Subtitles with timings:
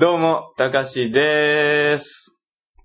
[0.00, 2.36] どうも、たかしでーす。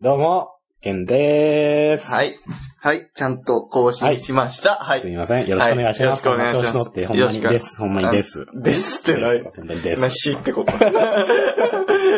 [0.01, 0.49] どうも、
[0.81, 2.11] ケンでーす。
[2.11, 2.39] はい。
[2.79, 4.77] はい、ちゃんと更新しました。
[4.77, 5.01] はい。
[5.01, 5.45] すみません。
[5.45, 6.27] よろしくお願いします。
[6.27, 7.77] はいよろしくお願いします調子乗って、ほんまにです。
[7.77, 8.47] ほんまにです。
[8.55, 9.43] ですってない。
[9.43, 10.15] 本当にでな、す。
[10.15, 10.73] しってこと。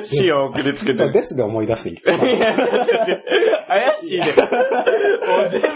[0.06, 1.14] しを送りつけてそう、る。
[1.14, 1.96] ですで思い出していい？
[2.38, 3.18] いや、ちょちょちょ
[3.68, 4.26] 怪しいで。
[4.26, 4.28] も
[5.48, 5.68] う全部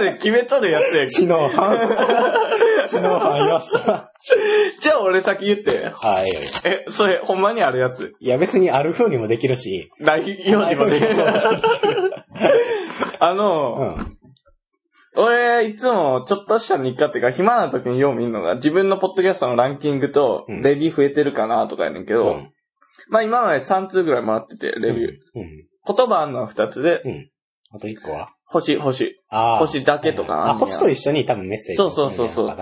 [0.00, 1.78] 流れ決めとるやつやんけ知能犯。
[2.86, 4.12] 知能犯いました。
[4.80, 5.90] じゃあ俺先言って。
[5.92, 6.30] はい。
[6.64, 8.14] え、それ、ほんまにあるやつ？
[8.20, 11.08] いや、別にある風にもできるし、ないようにもね。
[13.20, 14.16] あうの、ん。
[15.16, 22.52] 俺、いつも、ちょっとした日課っていうか、暇な時によう見るのが、自分のポッドキャストのランキングと、うんレビュー増えてるかなとかやねんけど、うん。
[23.08, 25.12] まあ今まで3通ぐらいもらってて、レビュー。
[25.34, 25.66] うん。
[25.86, 27.02] 言葉あんのは2つで、
[27.70, 28.28] あと一個は？
[28.46, 29.20] 星、星。
[29.28, 31.76] あー星だけとかああ、や星と一緒に多分メッセージ。
[31.76, 32.56] そうそうそうそう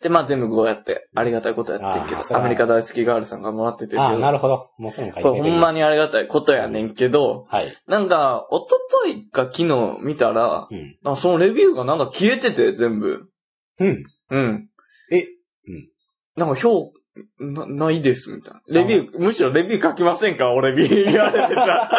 [0.00, 4.70] で、まあ全部5やって、ありがたいことやってんけど、アメリカ大好きガールさんがもらっててるあなるほど。
[4.78, 7.76] もうすぐ書いてこれほんまにありがたいことやねんけど、はい。
[7.88, 10.96] なんか、おとといか昨日見たら、うん。
[11.02, 13.28] なんかそのレビューがなんか消えてて、全部。
[13.80, 14.04] うん。
[14.30, 14.68] うん。
[15.10, 15.88] えうん。
[16.36, 16.92] なんか評、
[17.38, 18.60] な、ないです、みたいな。
[18.82, 20.52] レビュー、むしろレビュー書きませんか？
[20.52, 21.90] 俺ビュー言われてさ。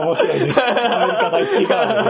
[0.00, 0.60] 面白いです。
[0.62, 2.04] アメリカ大好きから。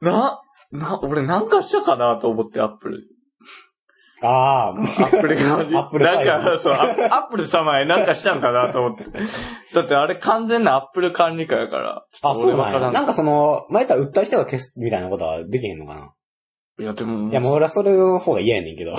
[0.00, 0.10] な。
[0.12, 0.40] な、
[0.72, 3.04] な、俺なんかしたかなと思って、アップル。
[4.22, 5.76] ああ、アップル側に。
[5.76, 6.84] アップルなんか、そう、アア
[7.28, 9.04] ップル様へなんかしたんかなと思って。
[9.74, 12.04] だってあれ完全なアップル管理下やから。
[12.22, 12.56] あ、そう。
[12.56, 16.12] なんやなんかその、前言ったら訴え人が消すみたいなことはできへんのかな？
[16.78, 18.96] いや、でも、いや、もう俺はそれの方が嫌やねんけど。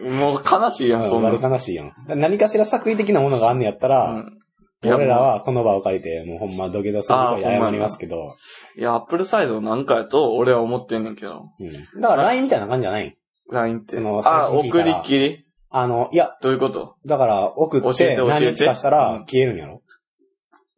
[0.00, 0.18] うん。
[0.18, 1.30] もう悲しいやん、そんな。
[1.30, 1.48] 割の。
[1.48, 1.92] り悲しいやん。
[2.08, 4.40] 何かしら作為的なものがあんねやったら、うん。
[4.86, 8.36] 俺らはこの場を借りて、もうほんま土下座すること謝りますけど、
[8.76, 11.48] いや、アップルサイドなんかやと俺は思ってんねんけど。
[11.58, 12.00] うん。
[12.00, 13.16] だから LINE みたいな感じじゃない
[13.50, 13.96] LINE って。
[13.96, 15.46] そのあ、送りっきり？
[15.70, 16.96] あの、いや、どういうこと？
[17.06, 18.94] だから送って何日かしたうん。
[18.94, 19.82] ら消えるんやろ。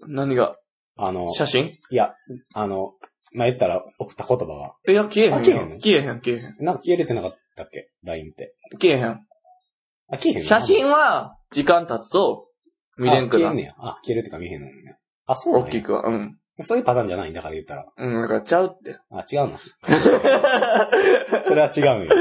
[0.06, 0.54] 何が？
[0.96, 1.72] あの、写真？
[1.90, 2.14] いや、
[2.54, 2.92] あの、
[3.36, 4.74] まあ、言ったら送った言葉は。
[4.88, 5.74] いや、消えへん消えへんの？
[5.76, 6.56] 消えへん、消えへん。
[6.64, 8.54] なんか消えれてなかったっけ ?LINE って。
[8.80, 9.06] 消えへん。
[9.06, 9.20] あ、
[10.12, 10.42] 消えへんの？
[10.44, 12.46] 写真は、時間経つと、
[12.96, 13.36] 見れんく。
[13.36, 13.74] あ消えんねや。
[13.78, 14.96] あ、消えるってか見えへんのね。
[15.26, 16.04] あ、そうなんや大きくは。
[16.06, 16.38] うん。
[16.60, 17.84] そういうパターンじゃないんだから言ったら。
[17.96, 18.98] うん、だからちゃうって。
[19.12, 19.58] あ、違うの。
[21.44, 22.14] それは違うんよ。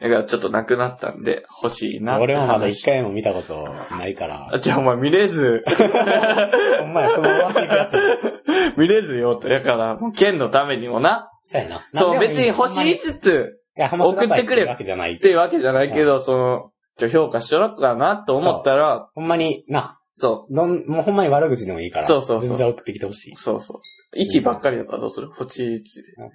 [0.00, 4.48] だからちょっとなくなったんで、欲しいなって俺もまだ話一回も見たことないから。
[4.52, 5.62] あ、じゃあお前見れず、
[6.80, 8.78] ほんまや、この終わっていくやつ。
[8.78, 9.48] 見れずよと。
[9.48, 11.30] だから、もう剣のためにもな。
[11.42, 11.86] そうやな。
[11.92, 15.18] そう、別に欲しいつついや、ほんま送ってくれわけじゃないっ。
[15.18, 22.06] ていうわけじゃないけど、その、ちょ、評価しとろっかなと思ったら、ほんまに、な、そどん、もうほんまに悪口でもいいから。
[22.06, 23.32] そうそうそう全然送ってきてほしい。
[23.32, 23.80] う、そうそう。
[24.18, 25.30] 1ばっかりだったらどうする？
[25.30, 25.82] 星1で。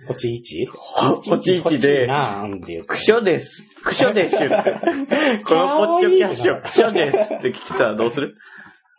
[0.08, 0.66] ポチイチ？
[0.66, 3.64] 星1で、なんていうクショです。
[3.84, 4.50] クショでしゅって。
[5.46, 8.36] このポッチョキャッシュ、クショですって来てたらどうする？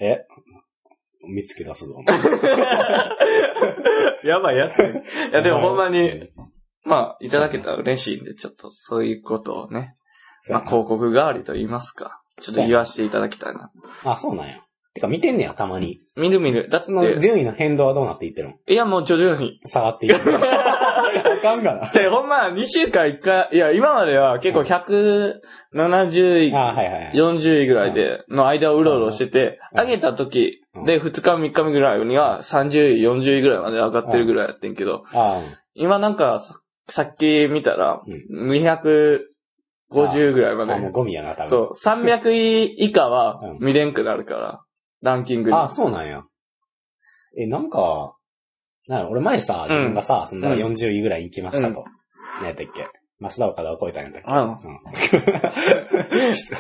[0.01, 0.25] え？
[1.29, 1.97] 見つけ出すぞ。
[4.25, 4.79] やばいやつ。
[4.79, 4.83] い
[5.33, 6.31] や、でもほんまに、
[6.85, 9.97] まあ、いただけたら嬉しいんで、ちょっとそういうことをね、
[10.49, 12.21] まあ、広告代わりと言いますか。
[12.41, 13.71] ちょっと言わせていただきたいな。
[14.05, 14.61] あ、そうなんや。
[14.99, 16.01] てか見てんねや、たまに。
[16.17, 16.69] 見る見る。
[16.71, 18.55] だっそのて、順位の変動はどうなっていってるの？
[18.67, 19.61] いやもう徐々に。
[19.67, 20.15] 下がっていく。
[20.19, 21.91] あかんがな。
[21.91, 27.13] じゃほんま、2週間1回、いや、今までは結構170位、あ、はいはいはい。
[27.15, 35.41] 40位ぐらいで、の間をうろうろしてて、うん上げた時で2日3日目ぐらいには30位、40位ぐらいまで上がってるぐらいやってんけど、あ
[35.75, 36.55] 今なんかさ、
[36.89, 38.01] さっき見たら、
[38.33, 39.21] 250
[40.33, 40.91] ぐらいまあ、あもうで。
[40.91, 41.47] ゴミやな、多分。
[41.49, 44.61] そう、300位以下はうん見れんくなるから、
[45.03, 45.57] ランキングに。
[45.57, 46.23] あ、そうなんや。
[47.37, 48.17] え、なんか、
[48.87, 51.85] なんやろ俺前さ、自分がさ、そのうん40位ぐらいに行きましたと。
[52.39, 52.87] 何やったっけ
[53.21, 54.31] 増田岡田を超えたんやったっけ？
[54.31, 54.41] うん。
[54.41, 54.81] うん。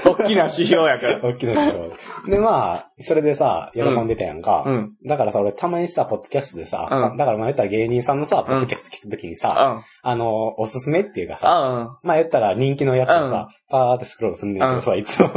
[0.04, 1.20] 大きな指標やから。
[1.30, 1.90] 大きな指標。
[2.28, 4.64] で、まあ、それでさ、喜んでたやんか。
[4.66, 4.92] うん。
[5.06, 9.54] だからさ、俺たまにさ、ポッドキャストでさ、うんだからまあ言ったら芸人さんのさ、ポッドキャスト聞くときにさ、
[10.02, 15.28] ああの、おすすめっていうかさ、あ、まあ言ったら人気のやつをうんさ、パーってスクロールすんねんけどさ、いつも。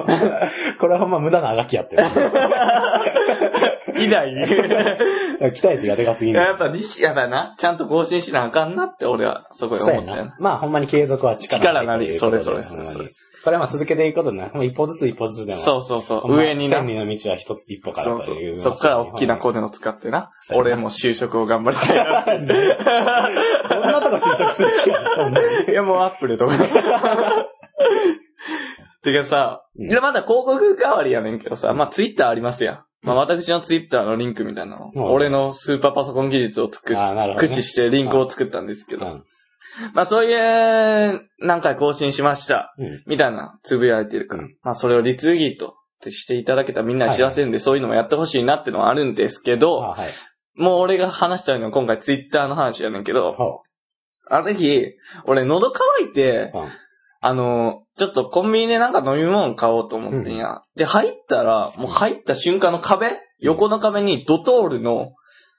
[0.80, 2.04] これはほんま無駄なあがきやってる。
[3.96, 4.02] うん。
[4.02, 5.54] 以来。
[5.54, 7.56] 期待値がでかすぎんねんやっぱ、西やだな。
[7.58, 10.36] ちゃんと更新しなあかんなって俺はそこで思ったよな。。
[10.40, 13.10] まあほんまに継続は力力なりということでそれそれほんまにそれ
[13.44, 14.54] これはまあ続けていくことになる。
[14.54, 15.60] もう一歩ずつ一歩ずつでも。
[15.60, 16.36] そうそうそう。
[16.36, 16.88] 上にな千。
[16.96, 18.32] 里の道は一つ一歩かそうそ。
[18.34, 18.56] らというう。
[18.56, 20.30] そっから大きなコネを使ってな。
[20.54, 22.24] 俺も就職を頑張りたいな。
[23.68, 26.54] こんなとこ就職する気やなほんまにいや、もうアップルとか。
[29.04, 32.86] てかさ、まだ広告代わりやねんけどさ、まあツイッターありますやん。
[33.02, 34.92] まあ私のツイッターのリンクみたいなの。
[34.94, 37.00] うん俺のスーパーパソコン技術をつく、ね
[37.36, 39.06] 駆使してリンクを作ったんですけど。
[39.06, 39.24] うん
[39.94, 42.76] まあそういう、何回更新しました。
[42.78, 43.04] うん。
[43.08, 44.44] みたいな、つぶやいてるから。
[44.44, 45.76] うんまあそれをリツイート
[46.10, 50.10] していただけたらみんなに知らせるんで、そういうのもやってほしいなってのはあるんですけど、あはい。
[50.56, 53.62] もう俺が話したいのは今回ツイッターの話やねんけど、ほ
[54.28, 54.88] ある日、
[55.26, 56.52] 俺喉乾いて。
[57.24, 60.64] あの、ちょっとコンビニでなんか飲み物買おうと思ってんや。
[60.76, 65.14] で、入ったら、もう入った瞬間の壁横の壁にドトールの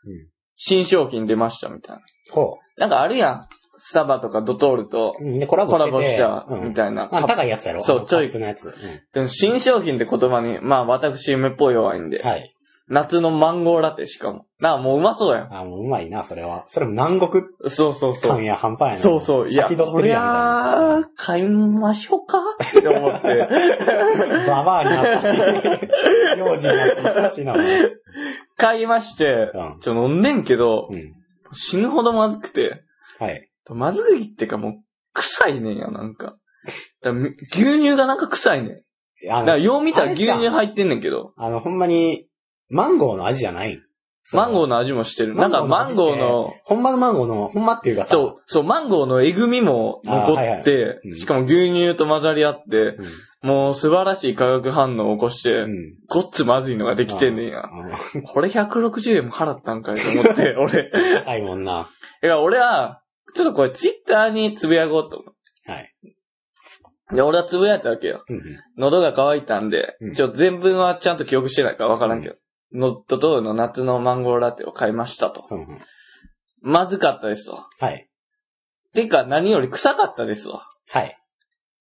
[0.05, 0.33] うん
[0.65, 2.03] 新商品出ましたみたいな。
[2.31, 3.49] ほなんかあるやん。
[3.79, 5.25] スタバとかドトールとう。
[5.25, 6.21] うんで、コラボコしてて。
[6.21, 7.09] ラボしたうんみたいな。
[7.11, 8.69] まあ、高いやつやろそうちょいカップのやつ。
[8.69, 8.75] う
[9.13, 12.23] でも新商品って言葉に、まあ私夢っぽい弱いんでん。。
[12.23, 12.52] はい。
[12.93, 14.45] 夏のマンゴーラテしかも。
[14.61, 15.55] なあ、もううまそうやん。
[15.55, 16.67] あ、もううまいな、それは。
[16.69, 18.45] それも南国そうそうそう感。
[18.45, 18.97] や半端やな。
[18.99, 19.51] そうそう。
[19.51, 20.99] いや、先取ってるこりやんみたいな。
[20.99, 22.39] ゃ、買いましょうか？
[22.39, 23.49] って思って。
[24.47, 25.89] ババアになって。
[26.37, 27.67] 幼児になって難しいな、お前
[28.59, 31.15] 買いまして、うんちょ、飲んでんけど、うん。
[31.53, 32.83] 死ぬほどまずくて、
[33.19, 33.49] はい。
[33.71, 34.73] まずいってかもう、
[35.15, 36.35] 臭いねんや、なんか。
[37.01, 39.33] だから牛乳がなんか臭いねん。
[39.33, 42.27] あだから、よう見たら牛乳入ってんねんけど、あの、ほんまに、
[42.73, 43.83] マンゴーの味じゃないの
[44.33, 45.35] マンゴーの味もしてる。
[45.35, 53.03] なんかマンゴーの、ほんまのマンゴーの、ほんまっていうかさ、そう、そう、マンゴーのえぐみも残あはいはいってう、んしかも牛乳と混ざり合って、う
[53.47, 53.49] ん。
[53.49, 55.97] もう素晴らしい化学反応を起こして、うん。
[56.09, 57.65] ごっつまずいのができてんねんや。
[57.65, 57.69] あ
[58.25, 60.91] これ160円も払ったんかいと思って、俺。
[61.25, 61.89] 高いもんな。
[62.23, 63.03] いや、俺は、
[63.35, 65.33] ちょっとこれツイッターにつぶやこうと思
[65.67, 65.93] はい。
[67.13, 67.17] う。
[67.17, 68.25] で、俺はつぶやいたわけよ。
[68.79, 72.37] 喉が渇いたんでうん、ちょ、全文はちゃんと記憶してないからわからんけど、
[72.75, 75.47] ノットトールの夏のマンゴーラテを買いましたと。
[75.51, 75.81] うんうん
[76.65, 77.67] まずかったですと。
[77.81, 78.09] はい。
[78.95, 80.69] てか、何より臭かったですわ。
[80.91, 81.19] はい。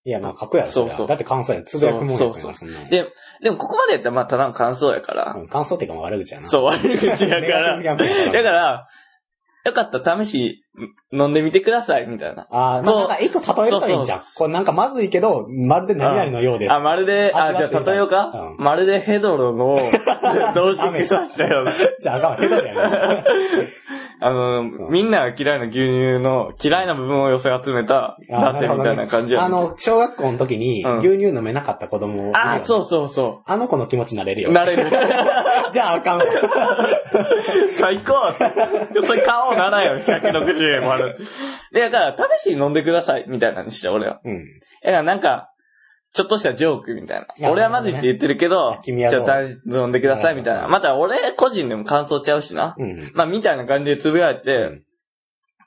[0.06, 1.64] いや、まあ、書くやろ、そうそうだって感想や。
[1.64, 3.08] つぶやくもんやから、そうそんなので
[3.44, 5.36] でも、ここまでやったら、まあ、ただの感想やから。
[5.38, 6.48] うん感想っていうかもう悪口やな。
[6.48, 7.78] そう、悪口やかネガティら。
[7.78, 8.88] ブキャンペーンやだから、
[9.66, 10.64] よかったら試し、
[11.14, 12.48] 飲んでみてください、みたいな。
[12.50, 14.28] ああ、まあ、なんか一個例えるといいんじゃんそう。
[14.38, 16.74] これなんかまずいけど、まるで何々のようです。
[16.74, 19.78] あ、まるで、あ、じゃあ、例えようか、うんまるでヘドロの、
[20.56, 21.72] 同時さしたような。
[22.00, 22.38] じゃあ、あかんわ。
[22.38, 23.24] ヘドルやな。
[24.24, 32.38] あの、んみんなが嫌いな牛乳の嫌いな部分を寄せ集めたラテみたいな感じやねんあの、小学校の時にうん牛乳飲めなかった子供を。
[32.38, 34.44] あ、そうそうそあの子の気持ちになれるう。
[34.46, 34.52] よ。
[34.52, 34.86] なれる。
[35.72, 36.26] じゃああかんわ。
[37.80, 38.32] 最高
[39.02, 41.18] それ買おうならよ、160円もある。
[41.72, 44.22] で、 だから、試しに飲んでください、みたいなのにして、俺は。
[44.24, 44.46] うん。
[44.84, 45.52] だからなんか、
[46.14, 47.54] ちょっとしたジョークみたいいやな。
[47.54, 50.66] 俺はまずいって言ってるけど、君はちょっと飲んでください、みたいな。
[50.66, 52.76] うんまた俺個人でも感想ちゃうしな。
[52.78, 53.12] うん。
[53.14, 54.84] まあ、みたいな感じでつぶやいて、うん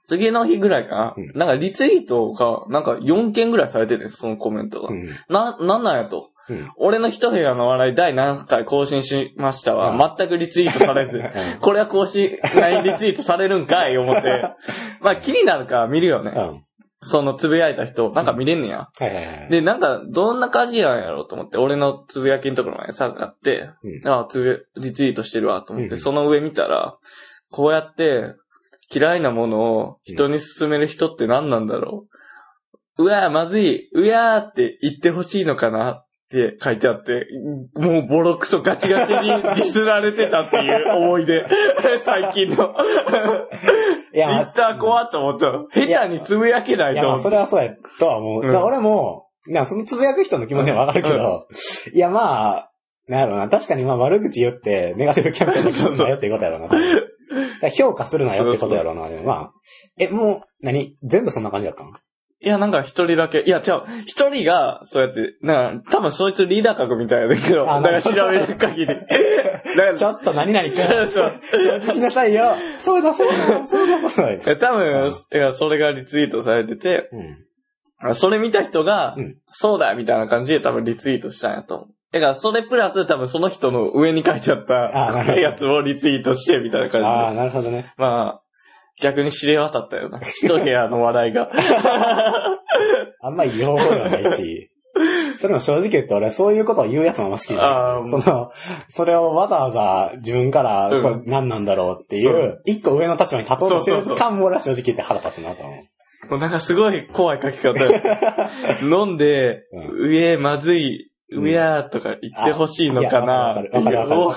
[0.07, 1.15] 次の日ぐらいかな。
[1.17, 4.89] うんなんかリツイートが、なんか4件ぐらいされてて、そのコメントが。
[4.91, 5.09] うん。
[5.31, 6.31] な、なんなんやと。
[6.49, 6.73] うん。
[6.77, 11.21] 俺の一部屋の笑い第何回更新しましたは、うん全くリツイートされず、
[11.61, 14.43] これは更新、何リツイートされるんかい思って。
[15.01, 16.65] まあ気になるから見るよね。
[17.05, 18.89] そのつぶやいた人、なんか見れんねや。
[18.99, 19.49] はいはい。
[19.51, 26.97] で、なんか、どんな感じなんやろうと思って、俺のつぶやきのところまでさがって、うんあつぶリツイートしてるわと思って、うんその上見たら、
[27.51, 28.35] こうやって、
[28.95, 32.07] 嫌いなものを人に勧める人って何なんだろ
[32.97, 33.05] う。
[33.05, 36.04] うわーまずい、うやーって言ってほしいのかな
[36.35, 37.27] って書いてあって、
[37.77, 41.47] もうボロクソガチガチにディスられてたっていう思い出。
[42.05, 42.75] 最近の。
[44.13, 45.47] いやツイッター怖っと思った。
[45.81, 47.19] 下手につぶやけないいや。
[47.19, 47.71] そうれはそうや
[48.01, 48.43] とは思う。
[48.45, 51.47] うん俺も、なそのつぶやく人の気持ちはわかるけど、
[51.93, 52.71] いや、まあ、
[53.07, 57.69] なんやろうな、確かにまあ悪口言って、ネガティブキャンペーンするなよってことやろうな。
[57.71, 59.09] 評価するなよってことやろうな。
[59.25, 59.53] まあ、
[59.99, 60.97] え、もう、何？
[61.03, 61.91] 全部そんな感じだったの？
[62.45, 68.87] いや、なんか一人だけ、いや、違う、一人が、そうやって、なんか、多分そいつリーダー格みたいやねんけど、あだから調べる限り。
[68.87, 69.07] だか
[69.87, 71.25] らちょっと何々くん、そうそう。
[71.25, 72.55] 掃除しなさいよ。
[72.79, 73.35] そうだ、そうだ、
[73.65, 74.53] そうだ、そうだ。
[74.53, 77.39] え多分、いや、それがリツイートされてて、うん。
[78.11, 81.89] あそれ見た人が、うんそうだみたいな感じで多分リツイートしたんやと思う。
[82.13, 84.75] だから、それプラス多分その人の上に書いてあった
[85.35, 87.05] やつをリツイートしてみたいな感じで。
[87.05, 87.93] ああ、なるほどね。
[87.97, 88.44] まあ、
[89.01, 90.21] 逆に知れ渡ったよな。
[90.23, 91.51] 一部屋の笑いが。
[93.23, 94.71] あんま言おうではないし。
[95.39, 98.01] それも正直言って俺そういうことを言うやつもあんま好きじゃ。
[98.05, 98.51] その、
[98.89, 106.31] それをわざわざ自分から、うんこれ何なんだろうっていそうう、一個上の立場に立とうとしてる感も俺は正直言って腹立つなと思う。
[106.31, 108.01] もうなんかすごい怖い書き方よ。
[108.83, 109.65] 飲んで、
[109.99, 114.13] う上まずい、上やーとか言ってほしいのかなっていう。
[114.13, 114.35] おは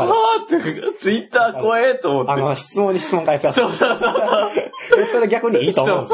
[0.49, 2.31] ーって、ツイッター怖えと思って。
[2.31, 3.51] あの、質問に質問返す。
[3.51, 4.13] そうそうそう。
[4.99, 6.07] えそれ逆にいいと思う。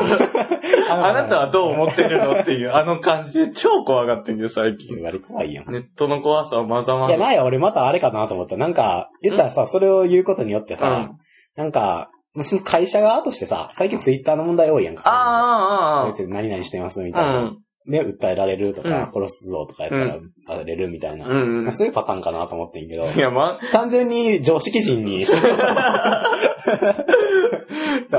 [0.89, 5.01] あなたはどう思ってるのっていう、あの感じで超怖がってんけど、最近。
[5.03, 5.71] 割り怖いやん。
[5.71, 7.23] ネットの怖さをまざまいや、ざ。
[7.23, 8.57] 前俺またあれかなと思った。
[8.57, 11.17] なんか、言ったらさ、それを言うことによってさ、うん。
[11.55, 15.03] なんか、まあその会社側としてさ、最近ツイッターの問題多いやんか。
[15.05, 17.23] ああ、ああ、別に何々してますみああ。
[17.23, 17.51] たいな。
[17.85, 17.93] うん。
[17.93, 21.27] ね、訴えられるとか、うん殺すぞとかやったら、撃たれるみたいな。
[21.27, 21.71] うん。
[21.71, 25.25] そういうパターンかなと思ってんけど、いや、ま、単純に常識人に、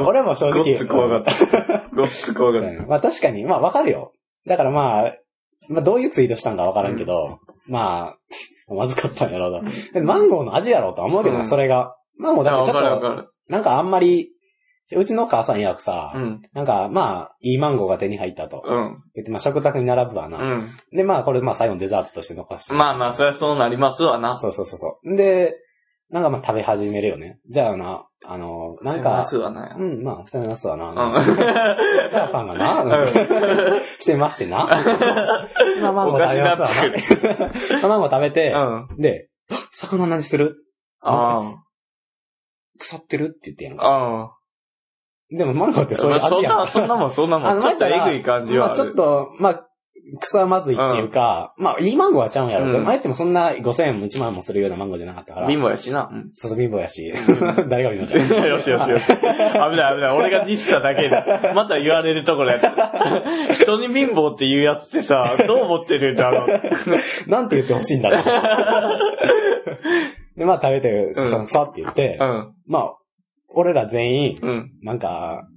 [0.06, 0.64] 俺も正直。
[0.64, 1.32] ごっつ怖かった。
[1.96, 2.68] ごっつ怖かった。
[2.68, 4.12] うんまあ確かに、まあわかるよ。
[4.46, 5.14] だからまあ、
[5.68, 8.14] まあどういうツイートしたんかわからんけど、ま
[8.68, 9.70] あ、まずかったんやろうな。
[9.92, 11.96] でマンゴーの味やろうとは思うけどそれが。
[12.16, 13.28] まあもうだからわちょっと。
[13.48, 14.33] なんかあんまり、
[14.96, 16.42] うちの母さん曰くさ、うん。
[16.52, 18.62] なんかまあ、いいマンゴーが手に入ったと。
[18.64, 19.02] うん。
[19.14, 20.38] 言って、まあ食卓に並ぶわな。
[20.38, 20.68] うん。
[20.92, 22.74] で、まあこれまあ最後のデザートとして残して。
[22.74, 24.36] まあまあ、そりゃそうなりますわな。
[24.36, 25.16] そうそうそうそう。
[25.16, 25.56] で、
[26.10, 27.38] なんかまあ食べ始めるよね。
[27.48, 29.76] じゃあな、あの、なんか、ますわな。
[29.78, 30.90] うん、まあ、してますわな。
[30.90, 30.96] うん。
[30.96, 34.66] 母さんがな、 してましてな。
[35.82, 36.68] まあ、マンゴー食べますわ
[37.82, 37.88] な。
[37.88, 39.00] マンゴー食べてう、ん。
[39.00, 39.28] で、
[39.72, 40.56] 魚何する？
[41.00, 41.54] あ
[42.78, 43.26] 腐ってる？
[43.26, 43.82] って言ってんやんあ。
[43.82, 43.88] か。
[43.88, 44.30] ああ。
[45.30, 47.60] でもマンゴーってそういうまあそ味やんんな、そんなもん、そんなもあん。
[47.60, 48.76] ちょっとえぐい感じはまあ。
[48.76, 49.66] ちょっと、まあ、
[50.20, 55.48] 草はまずいっていうか、まあ、いいマンゴーはちゃうんやろうけど、うん前ってもそんな5000円も1万円もするようなマンゴーじゃなかったから。
[55.48, 56.10] 貧乏やしな。
[56.12, 57.10] うんそうそう、貧乏やし。
[57.68, 58.46] 誰が貧乏じゃん。
[58.46, 59.06] よしよしよし。
[59.06, 59.30] 危ない危
[60.02, 60.16] ない。
[60.16, 61.52] 俺がディスっただけで。
[61.54, 62.74] また言われるところやった。
[63.54, 66.48] 人に貧乏って言うやつってさ、どう思ってるんだろう。
[67.30, 68.24] なんて言ってほしいんだろう。
[70.36, 72.52] で、まあ食べて、うんそのさって言って、うん。
[72.66, 72.94] まあ、
[73.54, 74.72] 俺ら全員、うん。
[74.82, 75.48] なんか、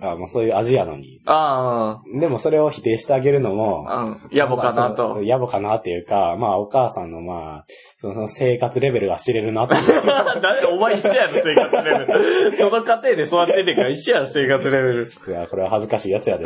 [0.00, 1.20] あもうそういう味やのに。
[1.26, 4.20] あでもそれを否定してあげるのも、あ、うん。
[4.32, 5.24] 野暮かなそとう。
[5.24, 7.64] 野暮かなっていうか、まあお母さんのまあ、
[7.98, 10.06] そのその生活レベルが知れるなっていう。
[10.06, 12.12] だってお前一緒やろ、生活レベ
[12.50, 12.56] ル。
[12.56, 15.08] その過程で育っててから一緒やろ、生活レベル。
[15.28, 16.44] いや、これは恥ずかしいやつやで。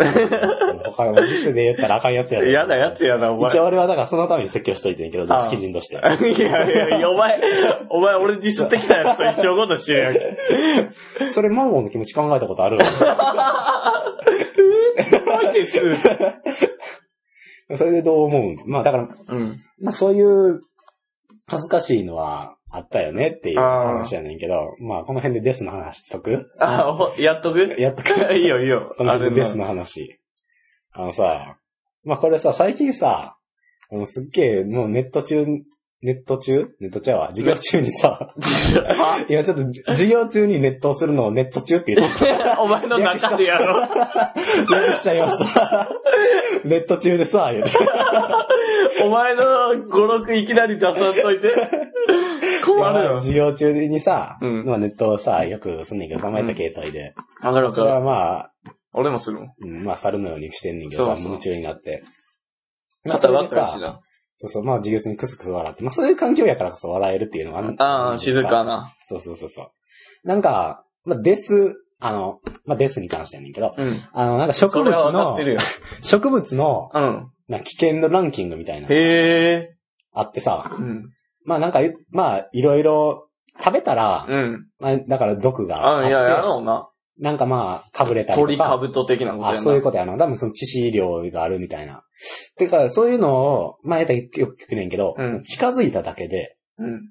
[0.84, 2.50] 他の店で言ったらあかんやつやで。
[2.50, 3.48] 嫌なやつやな、お前。
[3.48, 5.96] 一応俺はだからそのために説教しといてんけど、常識人として。
[5.96, 7.40] いやいやいや、お前、
[7.88, 11.28] お前俺ディスってきたやつと一緒のことしてるやんけ。
[11.28, 12.78] それマンゴーの気持ち考えたことある
[15.04, 15.80] すごいです。
[17.76, 18.42] それでどう思う？
[18.52, 19.56] んまあだから、うん。
[19.80, 20.62] まあそういう
[21.46, 26.50] 恥ずかしいのはあったよねっていう話やねんけど、まあこの辺でデスの話しとく？
[26.58, 27.76] あ、ほやっとく？
[27.78, 28.94] やっとく いいよいいよ。
[28.96, 30.18] この辺でデスの話。
[30.92, 31.58] あのさ、
[32.04, 33.36] まあこれさ、最近さ、
[33.90, 35.46] もうすっげえ、もうネット中、
[36.00, 36.68] ネット中？
[36.78, 42.62] ネット中は授業中にさ、あ 今ちょっと授業中にネットをするのをネット中って言っちゃった。
[42.62, 43.80] お前の中でやろ。
[44.70, 45.88] 略しちゃいました。
[46.64, 47.70] ネット中でさ、言うて。
[49.04, 51.52] お前の5、6いきなり出さんといて。
[52.64, 53.16] 困るよ。
[53.16, 57.14] 授業中にさ、うんまあネットをさ、よくすんねんけど、名前た携帯で。
[57.42, 58.04] わかるわそれはかる。
[58.06, 58.52] まあ、
[58.92, 59.48] 俺もするもん。
[59.62, 62.04] うんまあ猿のようにしてんねんけどさ、そうそう夢中になって。
[63.04, 64.00] 肩ばっかりしさ、な。
[64.38, 68.64] そうそう、まあ授業中にクスクス笑って、まあそういう環境やからこそ笑えるっていうのがあるああ、静か。
[68.64, 68.94] な。
[69.02, 69.70] そうそうそうそう。
[70.24, 74.00] なんか、まあデス、あの、まあデスに関してやねんけど、うん。
[74.12, 75.36] あの、なんか植物の。
[76.02, 77.30] 植物の、うん。
[77.48, 79.74] な危険度ランキングみたいな、へえ。
[80.12, 81.02] あってさ、うん。
[81.44, 81.80] まあなんか、
[82.10, 83.28] まあいろいろ
[83.58, 84.68] 食べたら、うん。
[84.78, 86.88] まあだから毒がああって、いや、やろうな。
[87.18, 88.46] なんかまあ、かぶれたりとか。
[88.46, 89.58] 鳥かぶと的なことやあ、な。
[89.58, 90.16] そういうことやな。
[90.16, 92.02] 多分その致死量があるみたいな。
[92.56, 97.10] てか、そういうのを、まあ、やったらよく聞くねんけど、うん近づいただけで、うん。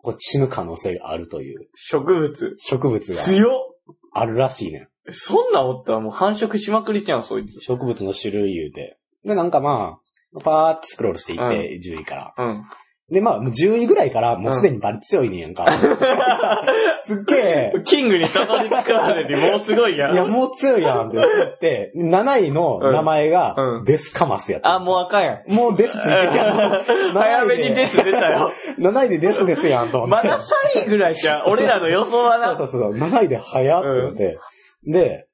[0.00, 2.56] こう死ぬ可能性があるという植物。
[2.58, 3.78] 植物が強っ
[4.12, 4.88] あるらしいねん。
[5.12, 7.60] そんなんおったらもう繁殖しまくりちゃう、そいつ。
[7.60, 8.98] 植物の種類言うて。
[9.24, 9.98] で、なんかま
[10.34, 12.34] あ、パーってスクロールしていって、10位から。
[12.36, 12.64] うん。
[13.10, 15.66] で、まあ、もう10位ぐらいから、もうすでにバリ強いねんやんか。
[17.00, 20.12] すっげえ、キングにたどり着くまでにもうすごいやん。
[20.12, 24.74] いや、もう強いやんって言って、7位の名前がうん、デスカマスやった。
[24.74, 25.52] あ、もうあかんやん。
[25.52, 26.82] もうデスついてるやん。
[27.16, 28.52] 早めにデス出たよ。
[28.78, 30.28] 7位でデスですやんと思って。
[30.28, 30.38] まだ
[30.76, 31.42] 3位ぐらいじゃん。
[31.46, 32.58] 俺らの予想はな。
[32.58, 34.38] そうそうそう、7位で早って思って。
[34.84, 35.28] で、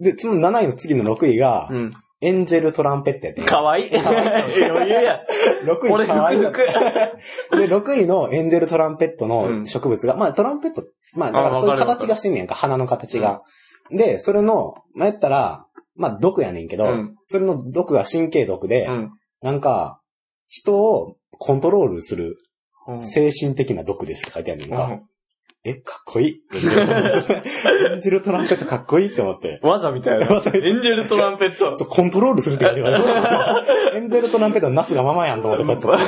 [0.00, 1.92] で、その7位の次の6位が、うん。
[2.22, 3.44] エンジェルトランペットやってん。
[3.46, 3.90] かわいい。
[3.96, 5.22] 余裕や。
[5.64, 6.40] 6位俺、かわいい。
[6.40, 6.58] 服
[7.56, 7.90] で、服。
[7.90, 10.84] 6位のエンジェルトランペットうのん植物が、まあトランペット、
[11.14, 13.38] まあだかあらそういう形がしてんねやんか、花の形が。
[13.90, 15.64] で、それの、まあやったら、
[15.96, 19.10] まあ毒やねんけど、うんそれの毒が神経毒で、うん。
[19.42, 20.00] なんか、
[20.48, 22.36] 人をコントロールする
[22.86, 25.00] うん精神的な毒ですって書いてあるねんか。
[25.64, 26.42] うんえ、かっこいい。
[26.54, 29.60] エンジェルトランペットかっこいいって思って。
[29.62, 30.26] わざみたいな。
[30.26, 31.76] エンジェルトランペット。
[31.76, 33.06] そう、コントロールするって言われて。
[33.96, 36.00] エンゼルトランペットのナスがままやんと思って、こうやっ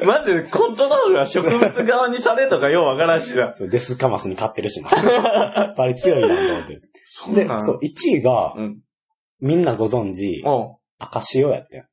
[0.00, 0.04] て。
[0.04, 3.54] まず、コントロールは植物側にされとかようわからんしな。
[3.54, 4.90] そうデスカマスに勝ってるしな。
[4.90, 6.74] やっぱり強いなと思って。
[6.74, 8.80] でそう、1位が、うん。
[9.40, 10.42] みんなご存知、
[10.98, 11.84] 赤潮やってん。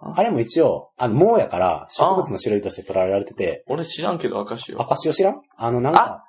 [0.00, 4.80] ああれも一応、あの、藻やから、植物の種類として捉えられてて、俺知らんけど、赤潮。
[4.80, 5.40] 赤潮知らん？
[5.56, 6.24] あの、なんか、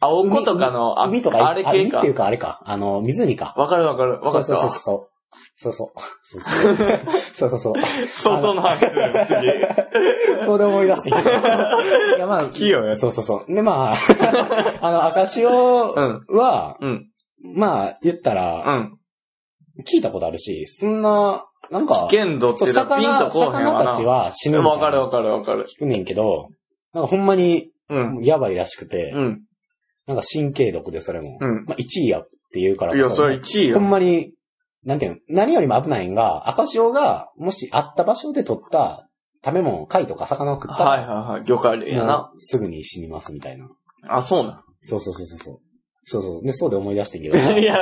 [0.00, 2.10] 青子とかの、あ海とか、あれ系か海ってい。
[2.10, 3.54] うかあれか、あの、湖か。
[3.56, 4.14] わかるわかる。
[4.20, 4.78] わかったそうそうそう。
[4.78, 5.08] そう。
[5.54, 6.00] そうそう。
[6.24, 6.98] そうそう。
[7.34, 7.74] そうそうそう。
[8.08, 10.44] そうそうの話する、次。
[10.44, 11.20] そうで思い出してきた。
[12.16, 13.54] いや、まあ、器用やそうそうそう。
[13.54, 13.94] で、まあ、
[14.80, 16.24] あの、赤潮うん。
[16.36, 17.08] は、うん。
[17.54, 18.98] まあ、言ったうら、ん。
[19.80, 23.70] 聞いたことあるし、そんな、なんか、危険度っそう、てピン魚、とこうへんわな。
[23.70, 25.64] 魚たちは死ぬみたいなわかるわかるわかる。
[25.64, 26.48] 聞くねんけど、
[26.92, 28.22] なんかほんまに、うん。
[28.22, 29.42] やばいらしくて、うん。
[30.06, 31.38] なんか神経毒でそれも。
[31.40, 31.64] うん。
[31.66, 33.88] まあ、1位やって言うからいや、それ1位ほんよ。
[33.88, 34.32] まに、
[34.84, 39.08] なんていうの、何よりも危ないんが、赤潮が、もしあった場所で取った
[39.44, 41.44] 食べ物、貝とか魚を食ったら、はいはいはい。
[41.44, 42.30] 魚介類やもな。
[42.34, 43.68] うすぐに死にますみたいな。
[44.08, 44.64] あ、そうな。
[44.80, 45.58] そうそうそうそうそう。
[46.04, 46.42] そうそう。
[46.42, 47.36] で、そうで思い出してんけど。
[47.38, 47.74] いや、いや、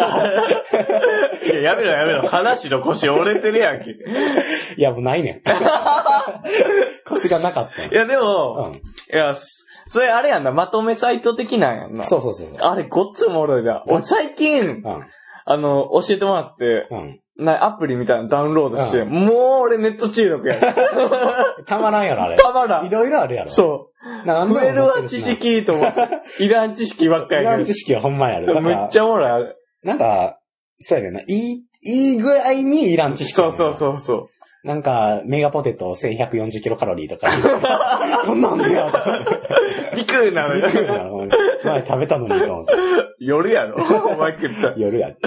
[1.61, 2.23] やめろやめろ。
[2.23, 3.91] 話の腰折れてるやんけ。
[3.91, 5.43] いや、もうないねん。
[7.09, 8.75] 腰がなかったいや、でうも、ん。
[8.75, 9.41] いや、そ
[9.89, 12.05] それあれやんな、まとめサイト的なんやんな。
[12.05, 12.49] そうそうそう。
[12.61, 13.83] あれ、ごっつおもろいな。
[13.87, 15.07] 俺最近、うん。
[15.47, 17.21] あの、教えてもらって、うん。
[17.41, 20.61] な、アプリみたいなのダウンロードして、うもう俺ネット中毒やん。
[21.67, 22.37] たまらんやろ、あれ。
[22.37, 22.87] たまらん。
[22.87, 23.51] いろいろあるやろ。
[23.51, 23.91] そ
[24.25, 24.27] う。
[24.27, 25.21] なん増えるわ、知。
[25.21, 26.45] 識と思って。
[26.45, 28.47] いらん知識ばっかいらやけん知識はほんまにある。
[28.47, 28.61] だど。
[28.61, 29.57] からめっちゃおもろい、あれ。
[29.83, 30.39] なんか、
[30.79, 31.21] そうやねんな。
[31.21, 33.35] いい、いいぐらいにいらん知識。
[33.35, 34.29] そうそうそうそう。
[34.63, 37.31] なんか、メガポテト1140キロカロリーとか。
[38.27, 38.93] こんなんねや。
[39.97, 40.95] びっくりなのびっくりよ。
[40.99, 41.27] なの
[41.65, 42.73] 前食べたのにと思って。
[43.21, 43.77] 夜やろ？
[43.77, 44.75] お前食った。
[44.77, 45.19] 夜やって。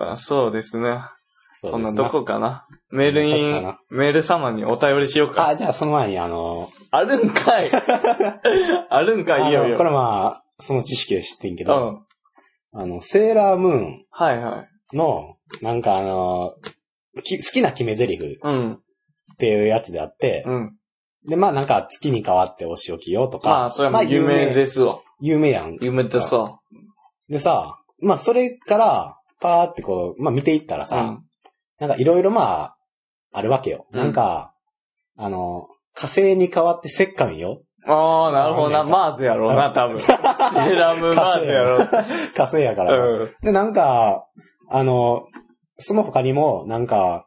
[0.00, 1.00] あそうですね。
[1.52, 2.66] そんなとここかな？
[2.90, 5.48] メールそんなとにこかな、メール様にお便りしようか。
[5.48, 7.70] あ、じゃあその前にあの、あるんかい。
[8.88, 12.06] あるんかい、いいよこれまあ、その知識で知ってんけど、
[12.72, 12.80] うん。
[12.80, 14.96] あの、セーラームーンはいはい。
[14.96, 16.54] の、なんかあの、
[17.24, 18.80] き好きな決め台詞っうん。
[19.38, 20.76] ていうやつであって、うん。
[21.26, 25.00] で、まあなんか月に変わってお仕置きよとか、まあ、それはもう有名ですわ。
[25.20, 25.76] 有名やん。
[25.80, 26.60] 有名ですわ。
[27.28, 31.24] でさ、まあそれから、パーってこう、まあ見ていったらさ、うん。
[31.78, 32.76] なんかいろいろまあ、
[33.32, 33.86] あるわけよ。
[33.92, 34.54] うんなんか、
[35.16, 37.62] あの、火星に変わって石棺よ。
[37.86, 38.84] ああ、なるほどな。
[38.84, 39.98] マーズやろうな、 多分。
[39.98, 40.18] セー
[40.74, 41.88] ラームマーズやろう。
[42.34, 42.96] 火星やから。
[42.96, 43.30] うん。
[43.42, 44.26] で、なんか、
[44.68, 45.26] あの、
[45.78, 47.26] その他にも、なんか、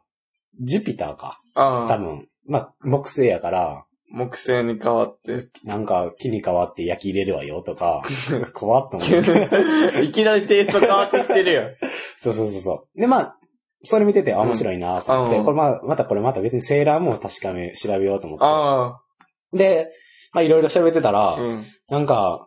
[0.60, 1.40] ジュピターか。
[1.54, 2.28] 多あ分。
[2.46, 3.84] まあ、木星やから、
[4.14, 5.48] 木星に変わって。
[5.64, 8.02] なんか木に変わって焼き入れるわよとか、
[8.54, 10.04] 怖っと思って。
[10.06, 11.62] いきなりテイスト変わってきてるよ。
[12.16, 13.00] そうそうそうそう。
[13.00, 13.36] で、まあ、
[13.82, 19.00] それ見てて、あ、面白いなと思って、うんこれまあ、またこれまた別にセーラーも確かめ、調べようと思っあ
[19.50, 19.58] て。
[19.58, 19.92] で、
[20.32, 21.34] まあいろいろ調べてたら、あ。
[21.34, 21.64] うん。
[21.88, 22.46] なんか、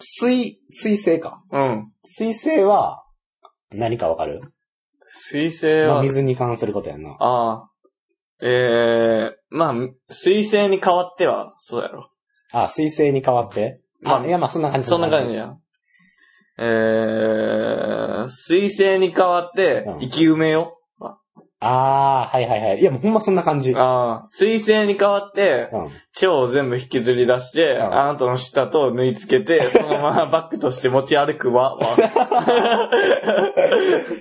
[0.00, 1.44] 水、水星か。
[1.52, 1.92] うん。
[2.04, 3.04] 水星は、
[3.70, 4.40] 何かわかる、
[5.06, 7.16] 水星まあ、は、水に関することやんな。
[7.20, 7.70] ああ。
[8.42, 9.74] ええまあ、
[10.12, 12.10] 水星に変わっては、そうやろ。
[12.52, 13.80] あ、水星に変わって？
[14.04, 14.88] あ、まあいや、まあそんな感じ。
[14.88, 15.54] そんな感じや。
[16.58, 20.76] えー、水星に変わってうん、生き埋めよ。
[21.62, 22.80] ああ、はいはいはい。
[22.80, 23.72] いや、もうほんまそんな感じ。
[23.72, 23.78] うん。
[23.78, 25.68] ああ、水星に変わって、
[26.22, 31.96] 腸を全部引きずり出して、んあなたの舌と縫い付けて、 そのままバッグとして持ち歩くわ、わ。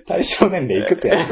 [0.05, 1.17] 対象年齢いくつや？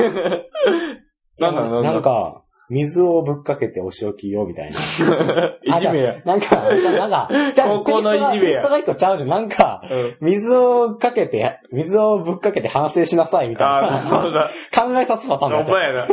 [1.40, 4.78] なんだなんだなんか、水をぶっかけてお仕置きよ、みたいな。
[5.78, 6.22] いじめや。
[6.26, 10.28] なんか、なんか、じゃあ高校のいじめやストがちゃうで、なんか、うん。
[10.28, 13.68] 水をかけて、水をぶっかけて反省しなさい、みたい
[14.12, 14.50] な。
[14.74, 15.72] 考えさすパターンおだった。
[15.72, 16.08] 前やな。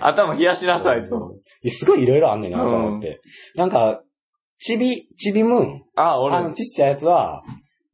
[0.08, 1.34] 頭冷やしなさいと。
[1.68, 3.20] すごいいろいろあんねんな、と思って。
[3.56, 4.02] なんか、
[4.58, 5.82] ちび、ちびムーン。
[5.96, 6.36] ああ、俺。
[6.36, 7.42] あの、ちっちゃいやつは、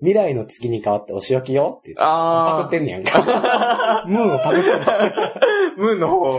[0.00, 1.78] 未来の月に変わってお仕置きよ？
[1.80, 2.00] って言って。
[2.00, 4.04] パクあってんねやんか。
[4.06, 4.82] ムーンをパクってんねん。
[4.88, 5.32] あ、
[5.76, 6.38] ムーンの方、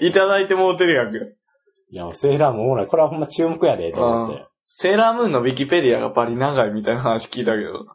[0.00, 1.18] いただいてもうてるやんけ。
[1.18, 2.86] いや、セーラームーン。
[2.86, 4.44] これはほんま注目やで、と思って。
[4.66, 7.86] セーラームーンのウィキペディアがバリ長いみたいな話聞いたけど。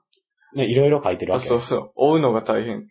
[0.55, 1.59] ね、いろいろ書いてるわあ、けよ。
[1.59, 1.91] そうそう。
[1.95, 2.87] 追うのが大変。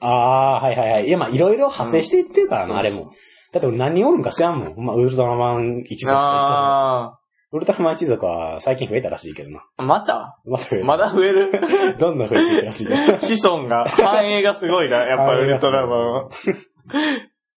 [0.00, 1.08] ああー、はいはいはい。
[1.08, 3.12] いや、まあ、いろいろ派生していってるからな、うんあれも。
[3.52, 4.74] だって俺何おるんか知らんもん。
[4.74, 7.17] ほんま、ウルトラマン一族と一緒であ
[7.50, 9.64] ウルトラマン一族は最近増えたらしいけどな。
[9.78, 10.38] あ、また？
[10.44, 10.84] まだ増えた。
[10.86, 11.50] まだ増える？
[11.98, 13.36] どんどん増えていくらしいです。
[13.36, 16.28] 子孫が、繁栄がすごいな、やっぱりウルトラマンは。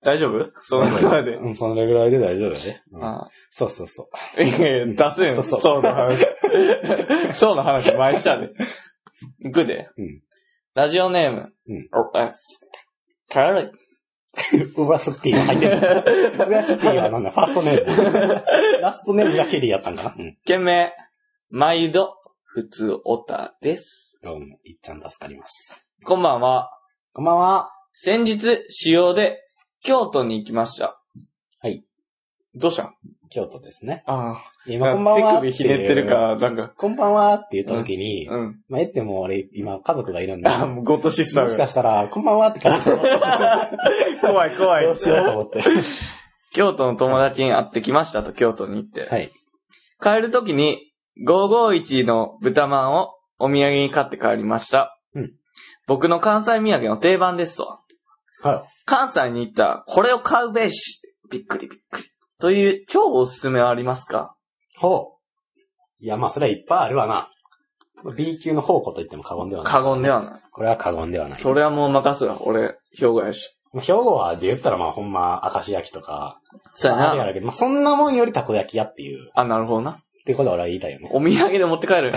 [0.04, 0.50] 大丈夫？
[0.62, 1.36] その中で。
[1.36, 2.84] うん、そのぐらいで大丈夫だね。
[2.94, 4.42] うんあそうそうそう。
[4.44, 6.26] いやいや出すんそうそうそうの話。
[7.36, 8.50] そうの話前したで。
[9.44, 9.90] 行くで。
[9.98, 10.22] うん
[10.74, 11.54] ラジオネーム。
[11.68, 12.32] うんおあ
[13.30, 13.70] カラリ。
[14.78, 15.78] ウバスティが入ってる。
[15.78, 15.80] ウ
[16.50, 18.46] バスティはなんだ、ファーストネーム。
[18.82, 20.38] ラストネームがケリーやったんかなうん。
[20.46, 20.94] 件名、
[21.50, 24.18] 毎度、普通オタです。
[24.24, 25.86] どうも、いっちゃん助かります。
[26.06, 26.70] こんばんは。
[27.14, 27.72] こんばんは。
[27.94, 29.40] 先日、使用で、
[29.84, 31.00] 京都に行きました。
[31.60, 31.84] はい。
[32.56, 32.96] どうしたん？
[33.32, 34.04] 京都ですね。
[34.06, 34.52] ああ。
[34.68, 35.34] 今、こんばんは。
[35.36, 38.60] 手首ひねってるから、なんか、こんばんはって言った時に、うん。
[38.70, 41.68] まあ、えっても俺、今、家族がいるんで、あ、もうゴッドシスターもしかが。
[41.70, 42.92] したら、こんばんはって感じで、
[44.22, 44.86] 怖い怖い。
[44.86, 45.62] どうしようと思って。
[46.54, 49.08] 京都の友達に会ってきましたと、京都に行って。
[49.10, 49.30] はい。
[50.02, 50.92] 帰るときに、
[51.26, 55.00] 551の豚まんをお土産に買って帰りました。
[55.16, 55.32] うん
[55.88, 57.80] 僕の関西土産の定番ですと。
[58.44, 58.70] はい。
[58.86, 61.02] 関西に行ったら、これを買うべし。
[61.30, 62.11] びっくりびっくり。
[62.42, 64.36] という超おすすめはありますか？
[64.78, 65.14] ほ
[66.00, 66.04] う。
[66.04, 67.30] いや、まあ、それはいっぱいあるわな。
[68.18, 69.72] B 級の宝庫と言っても過言ではない。
[69.72, 70.42] 過言ではない。
[70.52, 71.40] これは過言ではない。
[71.40, 72.40] それはもう任すわ。
[72.42, 73.56] 俺、兵庫やし。
[73.74, 76.40] まあ兵庫はで言ったらまあほんま、明石焼きとか、
[76.74, 79.92] そうやああるやろうけど、まあそんなもんよりたこ焼き屋っていう、あ、なるほどな。
[79.92, 81.10] ってことは俺は言いたいよね。
[81.14, 82.14] お土産で持って帰る。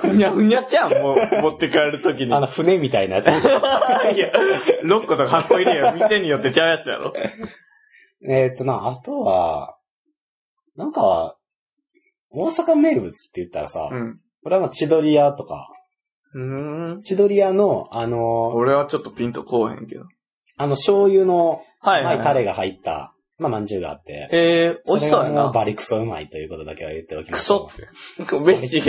[0.00, 2.32] ふにゃふにゃちゃん、もう、持って帰るときに。
[2.34, 3.26] あの、船みたいなやつ。
[3.28, 4.32] いや、
[4.82, 5.92] 6個とか8個入れよ。
[5.94, 7.12] 店によってちゃうやつやろ。
[8.26, 9.76] えーっとな、あとは、
[10.76, 11.36] なんか、
[12.30, 14.20] 大阪名物って言ったらさ、うん。
[14.42, 15.68] これはまあ千鳥屋とか、
[16.34, 17.02] うーん。
[17.02, 20.04] 千鳥屋の、あの、俺はちょっとピンとこうへんけど。
[20.56, 25.52] あの醤油の、はいはいタレが入った、まあ、まんじゅうがあって、えー、美味しそうやな。
[25.52, 27.68] バリクソうまいということだけは言っておきまクすと。
[27.68, 28.34] ソって。
[28.40, 28.80] 飯、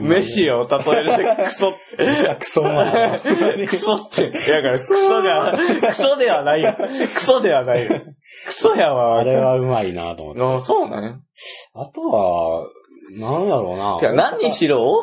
[0.00, 2.04] 飯を例えるでクソって。
[2.04, 3.68] めっちゃクソうまい。
[3.68, 4.22] クソって。
[4.22, 6.74] いや、だからクソが、クソではないよ。
[7.14, 8.00] クソではないよ。
[8.46, 9.20] クソやわ。
[9.20, 10.42] あれはうまいなと思って。
[10.42, 11.14] あそうなんや。
[11.74, 12.68] あとは、
[13.12, 13.98] なんやろうな。
[14.00, 15.02] てか何にしろ大阪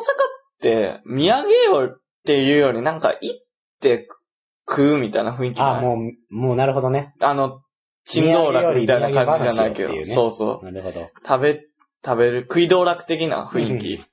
[0.60, 3.40] て、土産よっていうよりなんか行っ
[3.80, 4.08] て
[4.68, 5.96] 食うみたいな雰囲気あ、も
[6.30, 7.14] う、もうなるほどね。
[7.20, 7.62] あの、
[8.10, 10.64] 珍道楽みたいな感じじゃないけど、ねそうそう。
[10.64, 11.08] なるほど。
[11.26, 11.60] 食べ、
[12.04, 14.04] 食べる、食い道楽的な雰囲気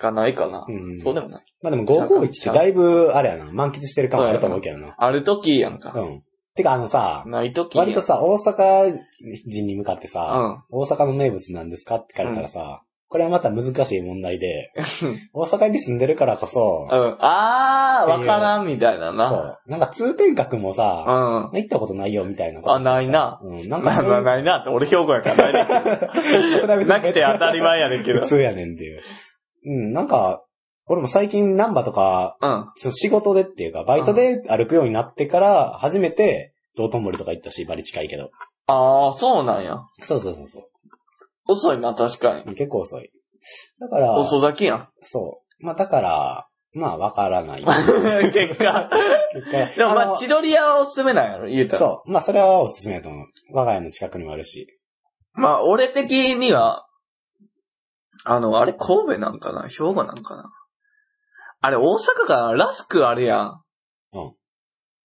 [0.00, 0.66] がないかな。
[0.68, 1.44] うんそうでもない。
[1.62, 4.94] まあでも551ってだいぶ、あれやな、満喫してる感はあると思うけどな。
[4.98, 5.92] ある時やんか。
[5.94, 6.22] うん。
[6.56, 8.98] てかあのさ、ない時やん割とさ、大阪
[9.46, 10.64] 人に向かってうさ、ん。
[10.70, 14.72] 大阪の名物なんですかって聞かれたらさ、これはまた難しい問題で、
[15.34, 17.16] 大阪に住んでるからこそ、うん。
[17.18, 19.28] あー、わからんみたいなな。
[19.28, 19.58] そう。
[19.66, 21.56] なんか通天閣もうさ、ん。
[21.56, 23.40] 行ったことないよみたいなことあないな。
[23.42, 25.66] うん、なんかななないなって、俺兵庫やからないねん。
[26.86, 28.26] なくて当たり前やねんけど普。
[28.26, 29.02] 通やねんっていう。
[29.66, 30.44] うん、なんか、
[30.86, 32.70] 俺も最近ナンバとか、うん。
[32.76, 38.30] その仕事でっていうか、バイトで歩くようになってから、初めて、道頓堀とか行ったし、バリ近いけど。
[38.66, 39.78] あー、そうなんや。
[40.00, 40.69] そうそうそうそ
[41.50, 42.42] 遅いな、確かに。
[42.42, 42.54] う。
[42.54, 43.10] 結構遅い。
[43.80, 44.88] だから、遅咲きやん。
[45.02, 45.64] そう。
[45.64, 47.64] まあだから、まあわからない。
[48.32, 48.90] 結果。
[49.34, 51.78] 結果でもまあ、の千鳥屋はおすすめなんやろ、言うたら。
[51.78, 52.10] そう。
[52.10, 53.26] まあそれはおすすめだと思う。
[53.52, 54.66] 我が家の近くにもあるし。
[55.32, 56.86] まあ、俺的には、
[58.24, 59.68] あの、あれ神戸なんかな？
[59.68, 60.50] 兵庫なんかな？
[61.62, 63.62] あれ大阪かなラスクあるやん。
[64.12, 64.34] うん。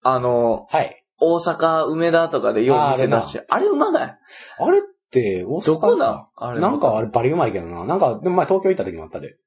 [0.04, 1.04] あの、はい。
[1.20, 3.46] 大阪、梅田とかでよう店出して。
[3.48, 4.18] あれうまない？
[4.60, 4.82] あれ
[5.22, 6.60] 大阪どこなんあれ。
[6.60, 7.86] なんかあれバリうまいけどな。
[7.86, 9.38] なんか、でも前東京行った時もあったで。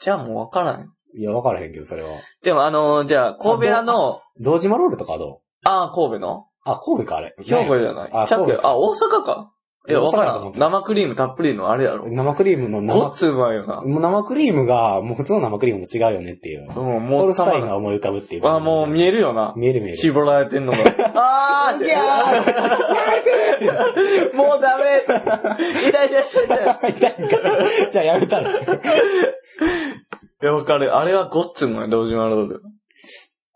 [0.00, 0.92] じゃあもうわからん。
[1.16, 2.08] いや、わからへんけど、それは。
[2.42, 5.68] でもあの、じゃあ、神戸屋の、堂島ロールとかはどう？
[5.68, 6.46] ああ、神戸の？
[6.64, 7.34] あ、神戸か、あれ。
[7.38, 8.10] 兵庫じゃない？
[8.12, 9.52] あ神戸ちゃあ、大阪か。
[9.88, 10.52] いや、わからん。
[10.54, 12.10] 生クリームたっぷりのあれやろ。
[12.10, 13.80] 生クリームの生、ごっつうまいよな。
[13.80, 16.66] もう生クリームが、もう普通の生クリームと違うよねっていう。
[16.68, 18.46] うん、ホもうールスタインが思い浮かぶっていう。
[18.46, 19.54] あ、もう見えるよな。
[19.56, 19.96] 見える見える。
[19.96, 20.78] 絞られてんのが。
[21.14, 25.02] あーいやーもうダメ
[25.88, 26.92] 痛い痛い痛い痛い。
[26.92, 27.90] 痛いから。
[27.90, 28.50] じゃあやめたら。
[28.50, 28.56] い
[30.42, 30.94] や、わかる。
[30.94, 32.62] あれはごっつうまい、堂島ロール。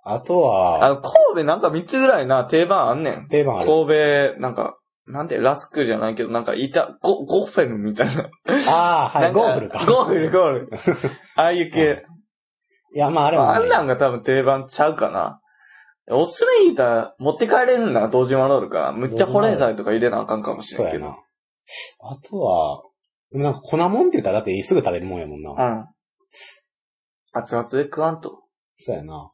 [0.04, 3.28] あとは、あの、神戸なんか3つぐらいな、定番あんねん。
[3.28, 3.66] 定番ある。
[3.66, 8.30] 神戸、なんか、なんて、ラスクじゃないけど、なんか、いた、ゴ、ゴッフェルみたいな。
[8.70, 9.84] ああ、は、ないんゴーフルか。
[9.84, 11.10] ゴーフル、ゴーフル。
[11.36, 12.04] ああいう系。
[12.94, 13.58] いや、まああれもね。
[13.58, 15.40] あんなんが多分定番ちゃうかな。
[16.10, 18.92] おすすめ言うたら、持って帰れるんな、堂島ロールから。
[18.92, 21.04] むっちゃ保冷剤とか入れなあかんかもしれんけど。
[21.04, 21.22] そうやな。
[22.00, 22.82] あとは、
[23.32, 25.50] なんか粉もんって言ったらだってすぐ食べるもんやもんな。
[25.50, 25.86] うん。
[27.32, 28.42] 熱々で食わんと。
[28.76, 29.30] そうやな。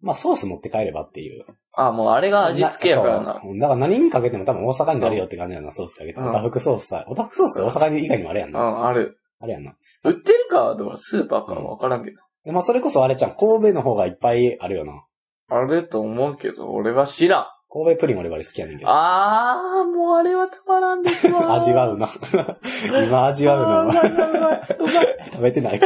[0.00, 1.44] まあソース持って帰ればっていう。
[1.80, 3.34] あ、もうあれが味付けやからな。
[3.34, 6.20] だから何にかけても多分大阪になるよって感じやな、ソースかけて。
[6.20, 7.04] うんおたふくソースさ。
[7.06, 8.60] おたふくソースって大阪以外にもあれやんな。
[8.60, 9.20] うん、ある。
[9.40, 9.74] あれやんな。
[10.02, 12.16] 売ってるかはどうスーパーかはわからんけど。
[12.44, 15.04] でまあそれこそあれちゃん、神戸の方がいっぱいあるよな。
[15.50, 17.46] あると思うけど、俺は知らん。
[17.70, 18.90] 神戸プリン俺バリ好きやねんけど。
[18.90, 21.52] あー、もうあれはたまらんですわ。
[21.60, 22.08] 味わうな。
[23.04, 24.16] 今味わうあーうまいの。
[24.16, 25.30] うまいうまい。
[25.32, 25.78] 食べてない。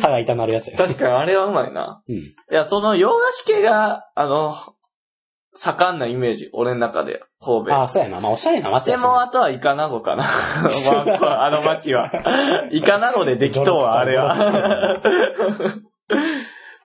[0.00, 0.78] 歯が痛なるやつや。
[0.78, 2.02] 確かにあれはうまいな。
[2.08, 2.14] うん。
[2.14, 4.54] いや、その洋菓子系が、あの、
[5.54, 7.74] 盛んなイメージ、俺の中で、神戸。
[7.74, 8.20] ああ、そうやな。
[8.20, 9.08] まあおしゃれな街でやしな。
[9.08, 10.22] も、あとはイカナゴかな。
[11.18, 12.08] まあ、あの街は。
[12.70, 15.00] イカナゴでできとうわ、あれは。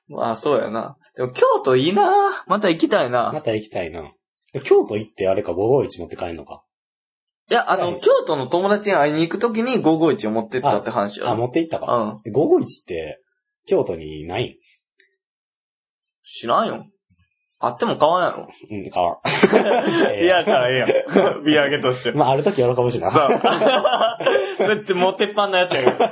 [0.08, 0.98] まあ、そうやな。
[1.16, 3.32] でも、京都いいなまた行きたいな。
[3.34, 4.12] また行きたいな。
[4.54, 6.64] で京都行ってあれか551持って帰るのか。
[7.50, 11.38] いや、あの、はい京都の友達に会いに行くときに551を持ってったって話やあ、ろ。
[11.42, 12.18] 持って行ったか。
[12.26, 12.34] うん。
[12.34, 13.22] 551って、
[13.68, 14.54] 京都にないん？
[16.24, 16.86] 知らんよ。
[17.60, 18.48] あっても買わんやろ。
[18.70, 19.28] うん、かわん。
[20.24, 20.90] いやからええやん。
[21.46, 22.12] 土産として。
[22.12, 23.10] まあ、ある時喜ぶしな。
[23.12, 23.30] そう。
[23.30, 24.18] だ
[24.76, 25.98] ってもう鉄板のやつや。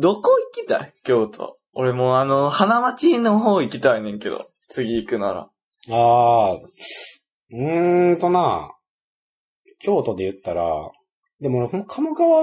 [0.00, 0.92] どこ行きたい？
[1.04, 1.57] 京都。
[1.80, 4.48] 俺もうあの、花町の方行きたいねんけど。
[4.68, 5.48] 次行くなら。
[5.90, 8.72] ああ、うーんとな、
[9.78, 10.64] 京都で言ったら、
[11.40, 12.42] でも俺、ほんま鴨川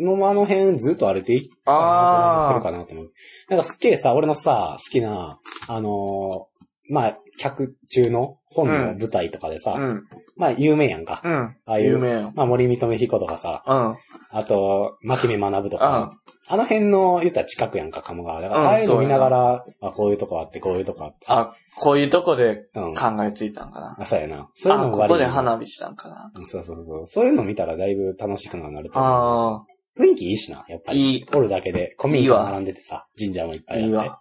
[0.00, 3.12] のあの辺ずっと歩いていっなと思ってるかなと思う。
[3.48, 6.55] なんかすっげえさ、俺のさ、好きな、あのー
[6.88, 10.04] まあ、客中の本の舞台とかでさ、うん。
[10.36, 11.20] まあ、有名やんか。
[11.24, 11.56] うん。
[11.66, 12.32] ああいう有名よ。
[12.34, 13.96] まあ、森見留彦とかさ、うん。
[14.30, 16.10] あと、牧目学とうか、ん。
[16.48, 18.40] あの辺の言ったら近くやんか、鴨川。
[18.40, 21.26] だから、うんああいうの見ながそら、あ、こういうとこあって、こういうとこあって。
[21.28, 22.94] あ、こういうとこでうん。
[22.94, 23.96] 考えついたんかな。
[23.98, 24.48] あ、そうやな。
[24.54, 26.30] そういうあ、のここで花火したんかな。
[26.46, 27.06] そうそうそう。
[27.06, 29.66] そういうの見たらだいぶ楽しくなると思う。
[29.98, 31.14] あ雰囲気いいしな、やっあ、ぱり。
[31.14, 31.26] いい。
[31.34, 33.86] おるだけで、古民家並んでてさ、神社もいっぱいあって。
[33.88, 34.20] いいわ。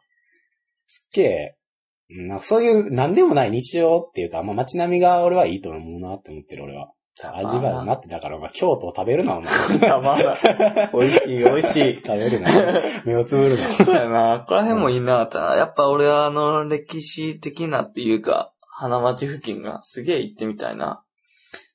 [0.87, 1.64] すっげえ、うん
[2.09, 6.91] なんかそういう何でもない日常っていうか、まあ街並みが俺はいいと思うなって思ってる俺は。
[7.23, 9.79] 味わうなって、だからまあ京都を食べるな、お前。
[9.79, 10.91] たまらん。
[10.91, 12.01] 美味しい、美味しい。
[12.05, 12.81] 食べるな。
[13.05, 13.85] 目をつぶるな。
[13.85, 14.39] そうやな。
[14.41, 15.25] ここら辺もいいな。
[15.27, 21.03] ただやっぱ俺はあの、歴史的なっていうか、花町付近がすげえ行ってみたいな。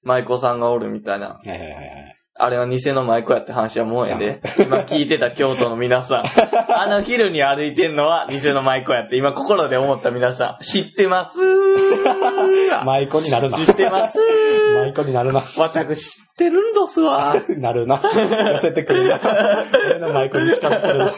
[0.02, 1.28] 舞妓さんがおるみたいな。
[1.28, 2.16] はいはいはいはい。
[2.42, 4.40] あれは偽の舞妓やって話はもうやで。
[4.59, 6.24] 今聞いてた京都の皆さん。
[6.72, 10.64] あの昼に歩いてんのは偽の舞妓やって今心で思った皆さん。
[10.64, 11.38] 知ってます
[12.85, 13.59] 舞妓になるな。
[13.59, 14.18] 知ってます
[14.74, 15.42] 舞妓になるな。
[15.59, 17.35] 私知ってるんどすわ。
[17.59, 18.03] なるな。
[18.53, 19.20] 寄せてくるな。
[19.90, 21.12] 俺の舞妓に近づけるな。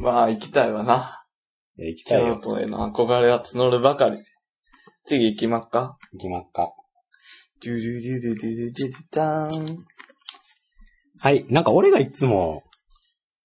[0.00, 1.22] まあ行きたいわな。
[1.78, 2.40] 行きたい京よ。
[2.42, 4.18] 都への憧れは募るばかり。
[5.06, 5.96] 次行きまっか。
[6.14, 6.72] 行きまっか。
[7.62, 8.72] ドゥルルルルルルル
[9.10, 9.84] ダーン。
[11.18, 11.44] はい。
[11.50, 12.62] なんか俺がいつも、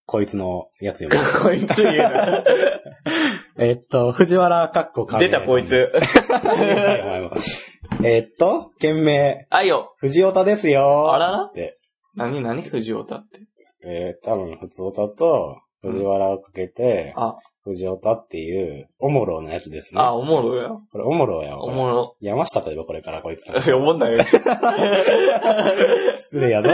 [0.06, 1.18] こいつのやつよね。
[1.44, 2.44] こいつ言う。
[3.60, 5.92] えっと、藤原かっこか出たこいつ。
[8.04, 9.96] えっと、件名、あいよ。
[9.98, 11.12] 藤岡ですよ。
[11.12, 11.78] あららって。
[12.16, 13.42] 何何藤岡って。
[13.86, 20.00] えー、多分、普通歌と、藤原をかけて、あ、藤岡っていう、おもろのやつですね。
[20.00, 20.70] あ、おもろや。
[20.70, 22.16] これおもろやおもろ。
[22.22, 23.48] 山下と言えばこれからこいつ。
[23.48, 24.24] いや、おもんないよ。
[24.24, 24.40] 失
[26.40, 26.70] 礼やぞ。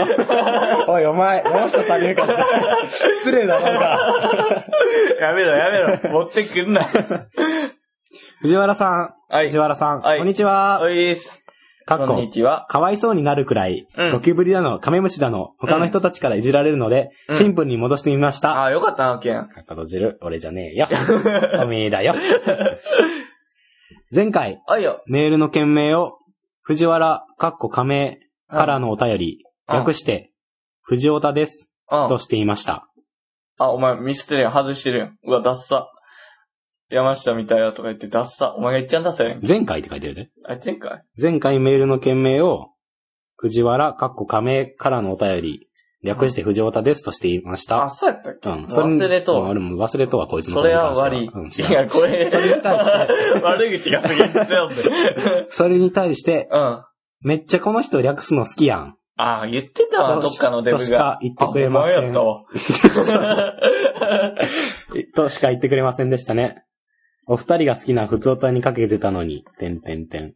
[0.88, 2.46] おい、お前、山下さん言うから。
[2.90, 4.66] 失礼だろうが。
[5.18, 5.98] やめろ、やめろ。
[6.12, 6.86] 持ってくんな。
[8.42, 9.56] 藤原さん、はい藤。
[9.58, 10.80] 原さん、はいこんにちは。
[10.82, 11.41] おいっす。
[11.86, 12.66] かっここんに、ちは。
[12.68, 18.62] かわいそうになるくらい、うんゴキブリだの、カメムシだの、他の人たちからいじられるので、うんシンプルに戻してみました。
[18.64, 19.48] あ、よかったな、ケン。
[19.48, 20.88] かっこ閉じる、俺じゃねえよ。
[21.62, 22.14] おめえだよ。
[24.14, 25.02] 前回、あいよ。
[25.06, 26.18] メールの件名を、
[26.62, 28.18] 藤原、かっこ仮名
[28.48, 30.32] からのお便り、うん略して、
[30.82, 32.08] 藤尾田です、うん。
[32.08, 32.88] としていました。
[33.58, 34.52] あ、お前ミスってるやん。
[34.52, 35.16] 外してるやん。
[35.24, 35.88] うわ、ダッサ。
[36.92, 38.54] 山下みたいやとか言ってダッサ。
[38.54, 39.40] お前がいっちゃんダッサやん。
[39.46, 40.28] 前回って書いてるで。
[40.46, 41.02] あ、前回？
[41.20, 42.68] 前回メールの件名を、
[43.36, 45.68] 藤原、かっこ仮名からのお便り、
[46.04, 47.84] 略して藤尾田ですとしていました。
[47.84, 48.50] あ、そうやったっけ？
[48.50, 48.64] うん。
[48.64, 49.44] 忘れとう。
[49.44, 51.30] うん俺も忘れとはこいつのそれは悪い。
[51.32, 52.90] うんいや、これ、それに対して
[53.40, 54.82] 悪口がすげえ強いんで。
[55.50, 56.84] それに対して、うん。
[57.22, 58.96] めっちゃこの人略すの好きやん。
[59.16, 61.18] あ、言ってたわ、どっかのデブとしかが。
[61.20, 62.40] 言ってくれませんあお前やったわ。
[65.14, 66.64] としか言ってくれませんでしたね。
[67.26, 70.34] お二人が好きな普通歌にかけてたのに、てんてんてん。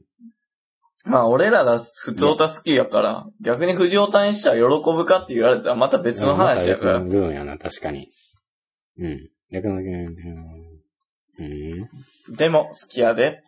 [1.05, 7.05] まあ、俺らが普通歌好きやから、逆に藤尾谷にしたら喜ぶかって言われたらまた別の話やからまた。
[7.05, 8.09] 別の部分やな、確かに。
[8.99, 9.29] うん。
[9.53, 12.35] 逆の、うん。
[12.35, 13.42] でも、好きやで。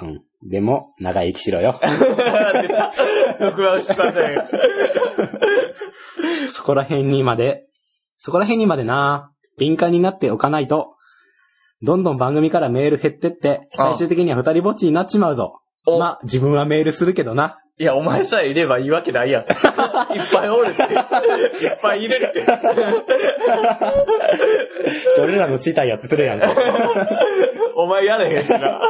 [0.00, 0.22] うん。
[0.48, 1.78] でも、長生きしろよ。
[1.82, 1.88] 出
[2.68, 2.92] た。
[3.40, 4.48] 録画したね。
[6.50, 7.66] そこら辺にまで、
[8.18, 10.93] そこら辺にまでな、敏感になっておかないと、
[11.84, 15.60] どんどん番組からメール減ってって、最終的には二人ぼっちになっちまうぞ。
[15.86, 17.58] おまあ、自分はメールするけどな。
[17.76, 19.42] いや、お前さえいればいいわけないやん。
[19.44, 19.48] いっ
[20.32, 20.82] ぱいおるって。
[20.82, 22.44] いっぱいいるって。
[25.20, 26.52] 俺らのしたいやつつれやんか。
[27.76, 28.80] お前やれへんしな。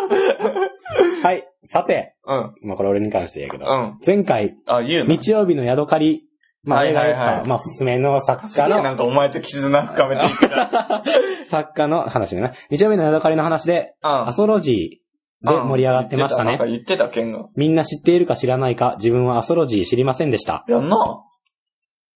[1.22, 1.44] はい。
[1.64, 2.54] さて、うん。
[2.62, 3.64] まあこれ俺に関してやけど。
[3.64, 3.98] うん。
[4.06, 6.22] 前回、あ、言うの日曜日の宿借り、
[6.64, 11.04] まあ、はいはいはいまあ、おすすめの作家の、んかお前と絆深めていくな。
[11.46, 12.52] 作家の話ねな。
[12.70, 16.52] 日曜日の宿借りの話で、うんアソロジーで盛り上がってましたね。
[16.52, 17.48] なんか言ってた、ケンが。
[17.54, 20.64] みんな知っているか知らないか、自分はアソロジー知りませんでした。
[20.68, 20.96] やんな。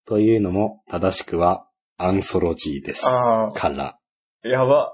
[0.06, 1.66] というのも、正しくは、
[1.98, 3.06] アンソロジーです。
[3.06, 3.98] あから。
[4.42, 4.92] やば。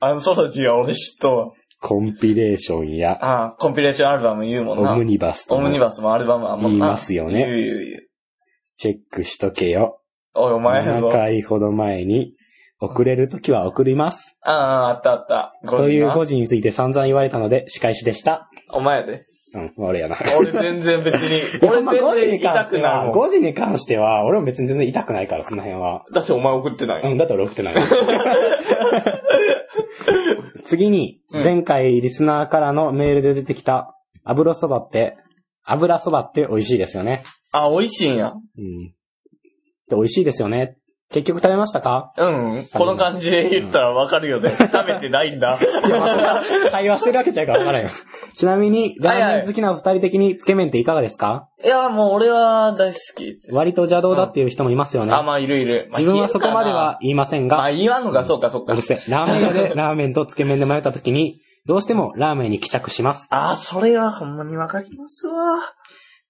[0.00, 1.52] アンソロジーは俺知っとうわ。
[1.80, 4.94] コンピレーションや、ああ、コンピレーションアルバム言うもんな。
[4.94, 8.08] オムニバスともオムニバスもアルバムはもう言いますよね言う言う言う。
[8.76, 10.00] チェックしとけよ。
[10.34, 11.08] おい、お前や7ぞ。
[11.10, 12.34] 回ほど前に、
[12.80, 14.36] 遅れるときは送ります。
[14.42, 15.52] ああ、あったあった。
[15.68, 18.50] という5 5時について散々言われたので、仕返しでした。
[18.70, 19.26] お前やで。
[19.54, 20.16] うん、俺やな。
[20.36, 23.14] 俺全然別に、 俺俺まあ5時全然に関痛くないもん。
[23.14, 26.04] 5時に関しては、俺も別に全然痛くないから、その辺は。
[26.12, 27.02] だってお前送ってない。
[27.02, 27.74] うん、だって俺送ってない。
[30.64, 35.16] 次に、うん前回リスナーからのメールで出てきた、油そばって、
[35.64, 37.22] 油そばって美味しいですよね。
[37.56, 38.32] あ、美味しいんや。
[38.32, 38.88] うん。
[39.88, 40.76] で美味しいですよね。
[41.10, 42.12] 結局食べましたか？
[42.16, 42.64] うん。
[42.74, 44.50] この感じで言ったらわかるよね。
[44.58, 45.58] 食べてないんだ。
[45.60, 47.90] いや、まあそれは会話してるわけじゃから分からんよ。
[48.34, 51.48] ちなみに、ラーメン好きなお二人的につけ麺っていかがですか？
[51.64, 53.34] いや、もう俺は大好き。
[53.52, 55.12] 割と邪道だっていう人もいますよね。
[55.12, 55.88] あ、まあいるいる。
[55.92, 56.98] まあ自分はそこまでは。
[57.02, 58.82] 言いませんが、まあ言わんのか、そうか、そうかうる。
[58.82, 58.98] せえ。
[59.10, 63.28] ラーメン屋で ラーメンとつけ麺で迷った時に、どうしてもラーメンに帰着します。
[63.30, 65.60] あ、それはほんまにわかりますわ。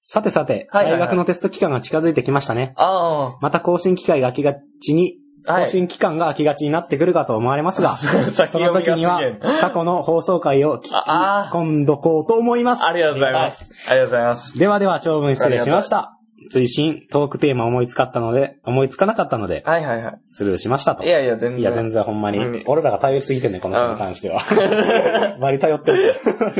[0.07, 2.75] さてさて、はいはいはい大学のテスト期間が近づいてきましたね。
[2.77, 5.19] あまた更新機会が空きがちに。
[5.47, 7.97] 更新期間が空きがちになってくるかと思われますが、
[8.33, 9.39] 先その読みがすげ時にはえ。
[9.61, 12.83] 過去の放送回を聞きああ込んどこうと思います。
[12.83, 13.75] ありがとうございます。
[13.87, 14.59] ありがとうございます。
[14.59, 16.17] ではでは長文失礼しました。
[16.51, 21.05] 追伸、トークテーマ思いつかったので、思いつかなかったので、はいはいはスルーしましたと。
[21.05, 21.07] い。
[21.07, 21.61] いやいや、全然。
[21.61, 22.63] いや、全然ほんまにうん。
[22.67, 24.41] 俺らが頼りすぎてんね、この人に関しては。
[25.41, 26.15] 割り頼ってる。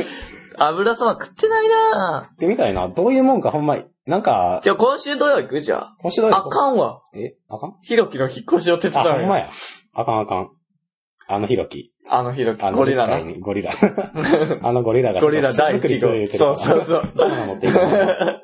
[0.57, 2.87] 油そば食ってないなで、みたいな。
[2.87, 3.83] どういうもんか、ほんまに。
[4.05, 5.61] なんか、じゃあ今週土曜行く？
[5.61, 5.95] じゃあ。
[5.99, 7.01] 今週どういうあかんわ。
[7.15, 7.73] えあかん？
[7.81, 9.19] ひろきの引っ越しを手伝あ、うよ。
[9.21, 9.49] ほんまや。
[9.93, 10.49] あかんあかん。
[11.27, 11.91] あのひろき。
[12.07, 12.61] あのひろき。
[12.63, 13.31] あのゴリラ実家な。
[13.31, 13.71] にゴリラ。
[14.61, 15.19] あのゴリラが。
[15.21, 16.37] ゴリラ第作り一号。
[16.37, 17.09] そうそうそう。
[17.15, 17.89] バナナ持っていくから。
[17.89, 18.39] が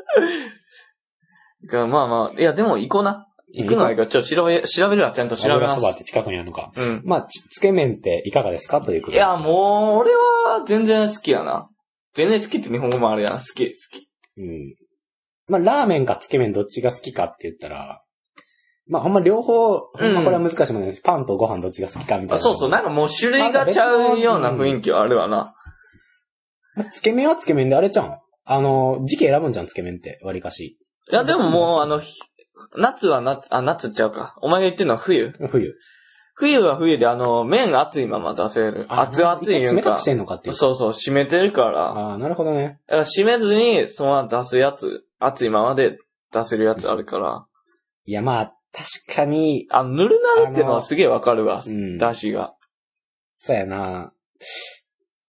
[1.69, 3.27] まあまあ、いやでも行こうな。
[3.53, 5.81] 行くのはいいから、ちょっと調べ、調べるわ、ちゃんと調べます油そ。
[5.81, 6.71] ばって近くにあるのか。
[6.75, 7.01] うん。
[7.03, 8.79] まあ、ちつけ麺っていかがですか？
[8.79, 11.67] ということでいや、もう、俺は全然好きやな。
[12.13, 13.39] 全然好きって日本語もあるやん。
[13.39, 14.09] 好き、好き。
[14.37, 14.75] うん。
[15.47, 18.01] まあ、ラーメンかつけ麺どっちが好きかって言ったら、
[18.87, 20.97] まあ、ほんま両方、ほんまこれは難しいもんね。
[21.03, 22.35] パンとご飯どっちが好きかみたいな。
[22.35, 25.53] あそうそう、なんかもう種類がちゃうような雰囲気はあるわな。
[26.75, 28.17] まあつけ麺はつけ麺であれちゃうん？
[28.45, 30.77] あの、時期選ぶんじゃん、つけ麺って、割かし。
[31.09, 32.19] いや、でももう、あの、ひ
[32.77, 34.37] 夏は夏、あ、夏ちゃうか。
[34.41, 35.33] お前が言ってるのは冬。
[35.49, 35.75] 冬。
[36.33, 38.85] 冬は冬で、あの、麺熱いまま出せる。
[38.89, 40.03] 熱々いうんか冷たくし。
[40.05, 40.55] てんのかっていう。
[40.55, 41.91] そうそう、閉めてるから。
[41.91, 42.79] ああ、なるほどね。
[42.87, 45.97] だから閉めずに、そのまま出すやつ、熱いままで
[46.31, 47.45] 出せるやつあるから。
[48.05, 51.61] いや、まあ、確かに、あの、ぬるなるってのはすげえわかるわ。
[51.65, 52.55] うんだしが。
[53.35, 54.13] そうやな。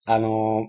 [0.07, 0.69] あの、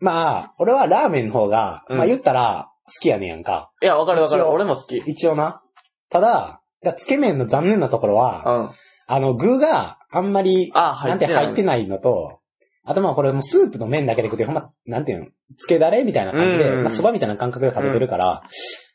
[0.00, 3.70] まあ、俺はラーメンの方が、うんまあ言ったら、好きやねんやんか。
[3.82, 4.46] いや、わかるわかる。
[4.48, 4.98] 俺も好き。
[4.98, 5.62] 一応な。
[6.10, 6.60] ただ、
[6.96, 8.38] つけ麺の残念なところうは、
[8.70, 8.74] ん。
[9.06, 12.40] あの、具があんまり、あ、入なんってな入ってないのと、
[12.84, 18.42] あとまあこれもうスープの麺だけで食って、ほんま、なんていうの、つけだれみたいな感じで、うんまあ蕎麦みたいな感覚で食べてるから、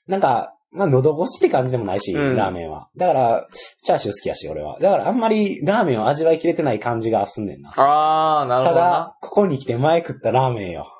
[0.07, 2.89] なんか、まあ喉越しって感じでもないし、うんラーメンは。
[2.97, 3.47] だから、
[3.83, 4.77] チャーシュー好きやし、俺は。
[4.81, 7.71] だからあんまりラーメンを味わいきれてない感じがすんねんな。
[7.77, 8.81] あー、なるほどな。
[8.81, 10.91] ただ、ここに来て前食ったラーメンよ。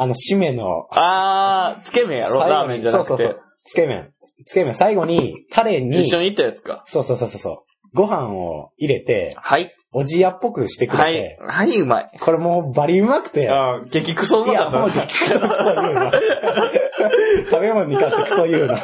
[0.00, 2.40] あの、締めの、あー、つけ麺やろ？
[2.40, 3.42] ラーメンじゃなくてそうそうそう。
[3.64, 4.12] つけ麺。
[4.46, 6.84] つけ麺、最後に、タレに、一緒に行ったやつか。
[6.86, 7.58] そうそうそうそうそう。
[7.92, 9.74] ご飯を入れて、はい。
[9.92, 11.38] おじやっぽくしてくれはいて、。
[11.46, 12.10] はい、うまい。
[12.18, 15.02] これもうバリうまくて、あー、激クソういや、まかったな。
[15.02, 16.12] もう激クソクソ言うな。
[17.50, 18.80] 食べ物に関してクソ言うな。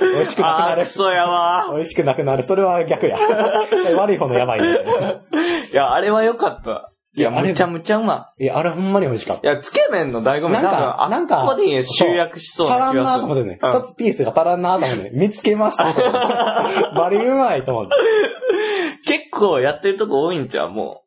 [0.00, 0.88] 美味しくなくなるク。
[0.88, 2.42] ソやわ美味しくなくなる。
[2.42, 3.16] それは逆や。
[3.96, 4.76] 悪い方のやばいや
[5.70, 5.72] つ。
[5.72, 6.92] いや、あれは良かった。
[7.20, 9.50] いや、むちゃむちゃうまいや、あれほんまに美味しかった。
[9.50, 9.52] い。
[9.52, 13.02] いや、つけ麺の醍醐味なんかなんかここに集約しそう足らな気がする。
[13.02, 13.58] んなと思ってね。
[13.62, 15.10] うん一つピースが足らんなと思ってね。
[15.14, 15.84] 見つけました。
[16.96, 17.96] バリうまいと思って。
[19.06, 21.02] 結構やってるとこ多いんちゃうも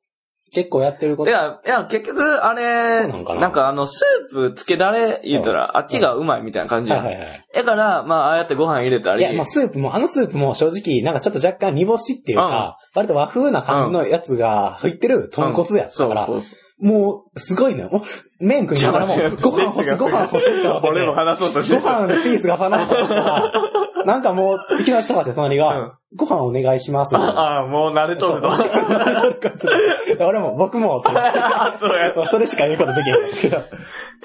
[0.53, 1.25] 結構やってるこう。
[1.25, 1.31] と。
[1.31, 7.05] いや、いや、結局、あれ、そうなんかなあの、スープつけだれ言うたら、あっちがうまいみたいな感じやん。
[7.05, 7.43] はいはいはい。
[7.55, 9.21] だから、まあ、ああやってご飯入れたり。
[9.21, 18.03] いや、まあスープも、あのスープも正直、なんかちょっと若干煮干しっていうか、割と和風な感じのやつが入ってる豚骨やったから、そうそうもう、すごいのよ。
[18.39, 23.51] 麺食いながらも、ご飯欲しい、ご飯欲しいって思ってて俺も話そうとしてご飯のピースが足らなかったから、
[24.05, 27.17] なんかもう、いきなり高橋隣が、うんご飯お願いします。
[27.17, 28.49] ああ、もう慣れとると。
[30.19, 32.27] 俺も、僕も、 そうや。
[32.29, 33.57] それしか言うことできへんかったけど。
[33.57, 33.61] い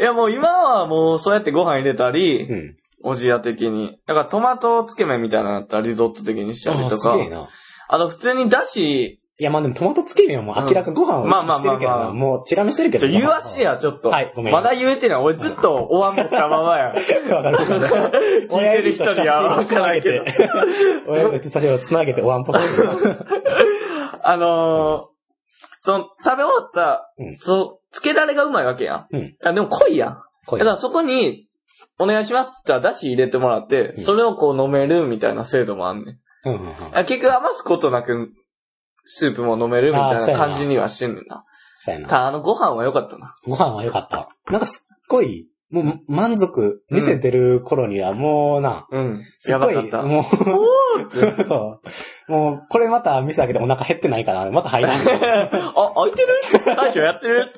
[0.03, 2.77] や、もう今はもうそうやってご飯入れたり、うん。
[3.03, 3.99] おじや的に。
[4.07, 7.13] だからトマトつけ麺みたいなのだったらリゾット的にしたりあとか。
[7.13, 7.49] すげえな。
[7.89, 13.07] あの、普通にだし、いや、まあでもトマトつけ麺はもう明らかにご飯を意識してるけどな、まあまあまあまあもうチラ見してるけちど。
[13.07, 14.11] ょ、言わしてや、ちょっと。
[14.11, 15.23] はいごめんまだ言えてない。
[15.23, 16.87] 俺ずっとお椀持ったままや。
[16.87, 17.59] わかる。
[17.59, 20.25] 聞いてる人にはわからないけど。
[21.07, 22.59] 親指と差しをつなげておわんぽく。
[24.25, 25.19] あのー、
[25.81, 29.07] その、食べ終わった、うんそう、つけられがうまいわけやん。
[29.13, 30.23] うんいや、でも濃いやん。
[30.47, 31.47] こだからそこに、
[32.01, 36.19] お願いしますって言ったら、だし入れてもらって、うんそれをこう飲めるみたいな制度もあんねん。
[36.49, 36.75] うんうんうん。
[36.93, 38.33] あ結局余すことなく、
[39.11, 41.45] スープも飲めるみたいな感じにはしてんねんな。
[41.79, 42.09] そうやな。
[42.09, 43.35] ただあのご飯は良かったな。
[43.47, 44.29] ご飯は良かった。
[44.51, 49.23] なんかすっごい、もう満足見せてる頃にはもうな、うん。
[49.39, 50.03] すっごい、やばかった。
[50.03, 51.81] もう、そ
[52.29, 52.33] う。
[52.33, 54.51] もう、これまた店開けてお腹減ってないかな。
[54.51, 54.93] また入らん。
[54.97, 56.77] あ、開いてる？
[56.77, 57.53] 大将やってる？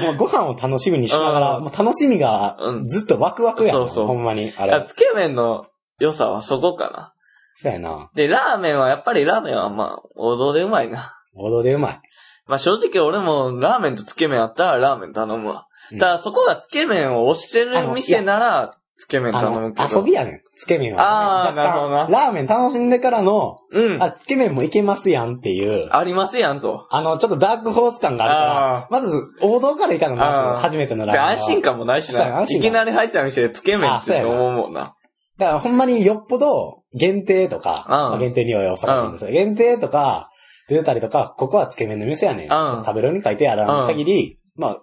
[0.00, 3.72] もうご飯を楽しみにしながら、うんもう楽しみがうんずっとワクワクやん。
[3.72, 4.50] そうそうほんまに。
[4.56, 4.84] あれ。
[4.84, 5.66] つけ麺の
[5.98, 7.11] 良さはそこかな。
[7.54, 8.10] そうやな。
[8.14, 11.14] で、ラーメンはやっぱりラーメンはまあ、王道でうまいな。
[11.34, 12.00] 王道でうまい。
[12.46, 15.66] まあ正直俺もラーメンとつけ麺あったらラーメン頼むわ。
[15.92, 19.98] うんただそこがつけ麺を推してる店なら、つけ麺あの頼むけ、ど。
[19.98, 20.40] 遊びやねん。
[20.56, 21.48] つけ麺は。
[21.48, 24.02] あーなるほどなラーメン楽しんでからの、うん。
[24.02, 26.86] あ、つけ麺もいけますやんっていう、ありますやんと。
[26.90, 31.30] あの、ちょっとダークホース感があるからあ、まず王道からいかなあな、ー初めてのラーで、メンは。
[31.32, 32.18] 安心感もないしな。
[32.20, 34.94] そうや安心感いきなり入った店でつけ麺って思うもんな。
[35.38, 39.30] だからほんまによっぽど限定とか、うんまあ限定にはお酒なんですよ。
[39.30, 40.30] 限定とか
[40.68, 42.52] 出てたりとか、ここはつけ麺の店やねん。
[42.52, 44.80] うん食べるに書いてある限り、まあ、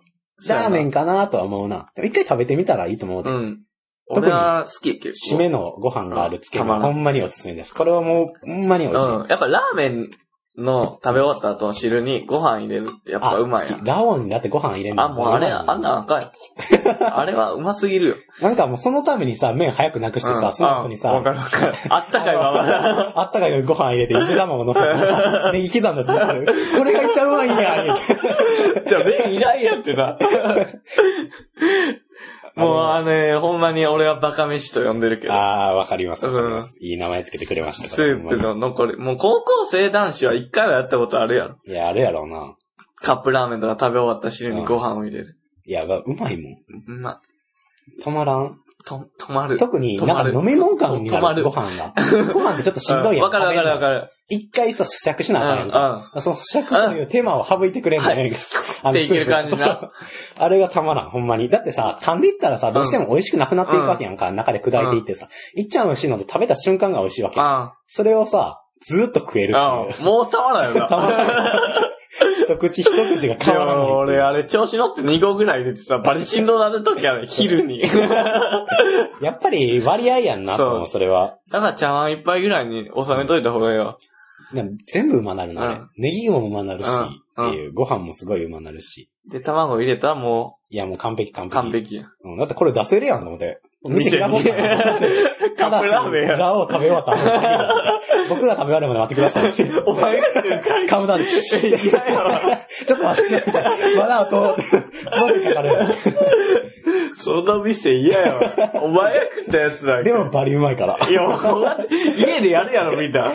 [0.48, 1.92] ラーメンかなとは思うな。
[1.98, 3.30] 一回食べてみたらいいと思うで。
[3.30, 3.60] うん。
[4.14, 5.00] 特に好き。
[5.34, 7.74] 締めのご飯があるつけ麺、ほんまにおすすめです。
[7.74, 9.12] これはもう、ほんまに美味しい。
[9.12, 9.28] うん。
[9.28, 10.10] やっぱラーメン
[10.60, 13.80] の食べ終わった後の汁にご飯入れるってやっぱうまいやん。
[13.80, 16.28] 好きラオウにだってご飯入れんのあ、もうあれ、あんなんあかんよ。
[17.02, 18.16] あれはうますぎるよ。
[18.42, 21.74] なんかもうそのためにさ、麺早くなくしてさ、うんその後にさ、かるわかる。
[21.90, 23.12] あったかいまま。
[23.22, 26.48] あったかいご飯入れて、ゆで卵乗せてさ、 ネギ刻んだやつ乗せる
[26.78, 27.96] これが一番うまいんや、
[28.88, 30.18] じゃあ麺いらんやってな。
[32.60, 35.34] もうあのね、ほんまに俺はバカ飯と呼んでるけど。
[35.34, 36.28] あー、わかります。
[36.28, 38.98] うんわかりますいい名前つけてくれましたスープの残り。
[38.98, 41.58] もう高校生男子は一回はやったことあるやろ。
[41.66, 42.56] いや、あるやろうな。
[42.96, 45.38] カップラーメンとか食べ終わった汁にご飯を入れる。
[45.66, 46.54] いや、うまいもん。
[46.88, 47.20] うんま、
[48.04, 48.60] 止まらん。
[48.86, 49.58] と、止まる。
[49.58, 51.94] 特に、なんか飲み物感にな止まるる、ご飯が。
[52.34, 53.26] ご飯ってちょっとしんどいやん。
[53.26, 53.96] うんわかるわかるわかる。
[54.02, 54.12] る。
[54.30, 56.12] 一回さ、咀嚼しなあかんやんうんか。
[56.22, 58.32] その咀嚼という手間を省いてくれんのね。
[58.84, 59.92] あのっていける感じな。
[60.38, 61.50] あれがたまらん、ほんまに。
[61.50, 64.32] だってさ、噛んでいったらさ、どうしても美味しくなくなっていくわけやんか。
[64.32, 65.28] 中で砕いていってさ。
[65.56, 67.40] いっちゃん美味しいのと食べた瞬間が美味しいわけ
[67.88, 69.54] それをさ、ずーっと食える。
[69.54, 70.88] もうたまらんよな。
[70.90, 71.99] たまらん。
[72.44, 77.82] 一口一口がで変わらない俺あれ調子乗って2合ぐらい入れてさ、バリ振動なるときある、 昼に。
[79.22, 81.38] やっぱり割合やんなと思う、そそれは。
[81.52, 84.00] だから茶碗一杯ぐらいに収めといた方がいいよ。
[84.54, 89.10] でも全部うまなるな、あれうんネギもうまなるし、うんっていう、ご飯もすごいうまなるし。
[89.30, 91.56] で、卵入れたらもいや、もう完璧完う璧。
[91.56, 92.06] 完璧や。
[92.24, 93.62] うん、だってこれ出せるやんと思って。
[93.82, 96.38] 店にカップラーメンや。
[96.38, 98.00] ラオウ食べ終わった後
[98.30, 99.82] 僕が食べ終わるまで待ってくださいって。
[99.86, 100.26] お前が
[100.90, 101.88] カウンターで。
[101.88, 102.42] 嫌やわ。
[102.86, 103.52] ちょっと待って。
[103.98, 104.58] まだあと、
[105.18, 105.96] マジかかる。
[107.16, 108.72] その店嫌やわ。
[108.84, 111.10] お前が食ったやつだでもバリうまいから。
[111.10, 113.32] いや、家でやるやろ、みんな。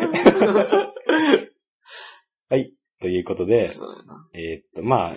[3.05, 3.71] ということで、
[4.33, 5.17] えーっと、まあ、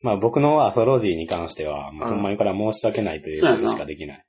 [0.00, 4.24] まあ僕のアソロジーに関しては、もうほんまにこれは申し訳ないということしかできない。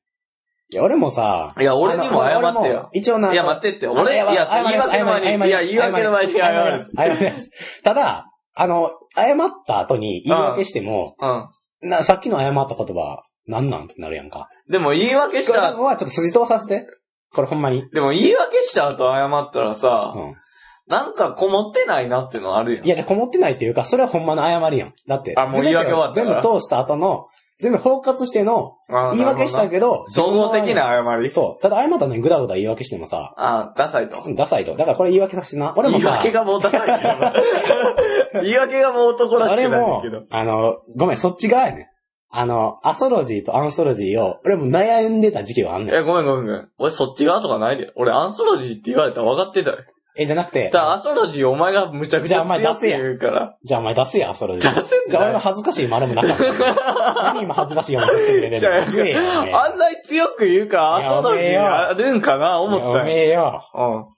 [0.71, 2.89] いや、俺もさ、いや、俺にも謝ってよも。
[2.93, 3.87] 一応な、いや、待ってって。
[3.87, 6.91] 俺、いあや、言い訳の前に、いや、言い訳の前に謝るす。。
[6.95, 7.49] 謝ります。
[7.83, 11.89] ただ、あの、謝った後に言い訳しても、うん。
[11.89, 14.49] な、さっきの謝った言葉、なんなんってなるやんか。
[14.67, 16.87] でも言い訳しこれた、はちょっと筋通させて。
[17.33, 17.87] これほんまに。
[17.91, 20.35] でも言い訳した後謝ったらさ、うん。
[20.87, 22.85] なんかこもってないなってのあるやん。
[22.85, 24.93] いや、じゃあこもってないっていうか、それはほんまの謝りやん。
[25.07, 27.27] だって、あもう言い訳終わった全部通した後の、
[27.59, 31.31] 全部包括しての、あ言い訳したけど、総合的な謝り？
[31.31, 31.61] そう。
[31.61, 34.21] ただ謝ったのにグダグダ言い訳してもさ、あダサいと。
[34.35, 34.75] ダサいと。
[34.75, 35.73] だからこれ言い訳させてな。
[35.77, 37.01] 俺も言いさ、訳がもうダサい。
[38.43, 41.85] 言い訳がもう男らしくないんだけど。、あの、ごめん、そっち側やねん。
[42.37, 45.95] あの、アソロジーとアンソロジーを、俺も悩んでた時期はあんねん。
[45.95, 46.69] え、ごめんごめんごめん。
[46.77, 47.91] 俺そっち側とかないで。
[47.95, 49.77] 俺アンソロジーって言われたら分かってたよ。
[50.17, 53.57] え、じゃなくて、だからアソロジーお前がむちゃくちゃ強って言うから。
[53.63, 54.73] じゃあお前出せや、アソロジー。
[54.73, 55.39] 出せんじゃあ俺のだよ。
[55.39, 57.33] 恥ずかしい丸もなかった。
[57.33, 63.03] 何今恥ずかしい思いしてくれてんじゃあの言えよ、おめえあんなに強く言うからアソロジーあるんかな思ったおよ。
[63.03, 63.61] めえよ。
[63.73, 64.15] う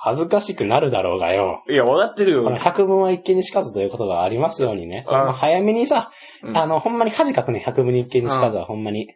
[0.00, 1.64] 恥ずかしくなるだろうがよ。
[1.68, 1.72] ん。
[1.72, 2.62] いや、分かってるこのよ。
[2.62, 5.04] 百聞は一見にしかずということがありますようにね。
[5.08, 6.12] 早めにさ、
[6.44, 9.08] うんあの、ほんまに恥かくね、百聞に一見にしかずはほんまに。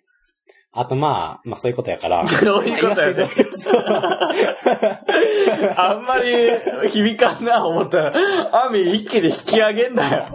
[0.75, 2.25] あとまあ、まあそういうことやから。
[2.25, 3.29] どういうことやね。
[5.77, 10.29] あんまり響かんな思ったら、網一気に引き上げんなよ。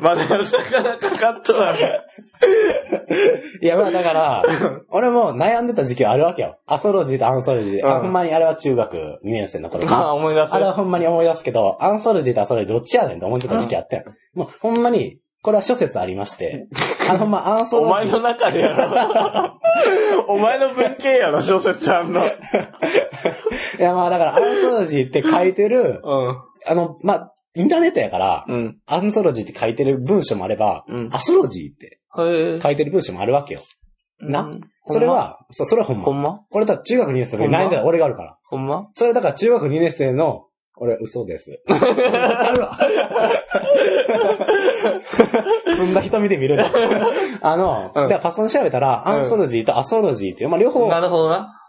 [0.00, 1.76] まだ魚かかっとらん。
[1.76, 4.42] いや、まあだから、
[4.88, 6.58] 俺も悩んでた時期はあるわけよ。
[6.66, 7.82] アソロジーとアンソロジーで。
[7.82, 10.58] んほんまにあれは中学2年生の頃まあ思い出すあ。
[10.58, 14.04] れはほんまに思い出すけど、アンソロジーとアソロジーどっちやねんって思ってた時期あったよ。
[14.32, 16.68] もうほんまに、これは諸説ありまして、
[17.10, 17.86] あのまアンソロジー。
[17.86, 19.60] お前の中でやろ。
[20.34, 22.22] お前の文系やろ、小説あんの。
[23.78, 26.38] いやまあだからアンソロジーって書いてる、うん。
[26.66, 28.78] あの、まあ、インターネットやから、うん。
[28.86, 32.00] アンソロジーって書いてる文章もあれば、うんアソロジーって。
[32.62, 33.60] 書いてる文章もあるわけよ。
[34.20, 34.44] な？
[34.44, 36.04] うんそれ、は、そう、それはほんま。
[36.04, 36.40] ほんま？
[36.50, 38.38] これだ中学2年生の時に悩んでた俺があるから。
[38.44, 38.88] ほんま？
[38.94, 41.62] それだから中学2年生の、俺嘘です。
[41.68, 42.78] ちゃうわ。
[45.76, 46.64] そんな人見てみるの？
[47.42, 51.60] あの、うんだからパソコンで調べたら、うんアンソロジーとアソロジーっていう、まあ両方、なるほどな。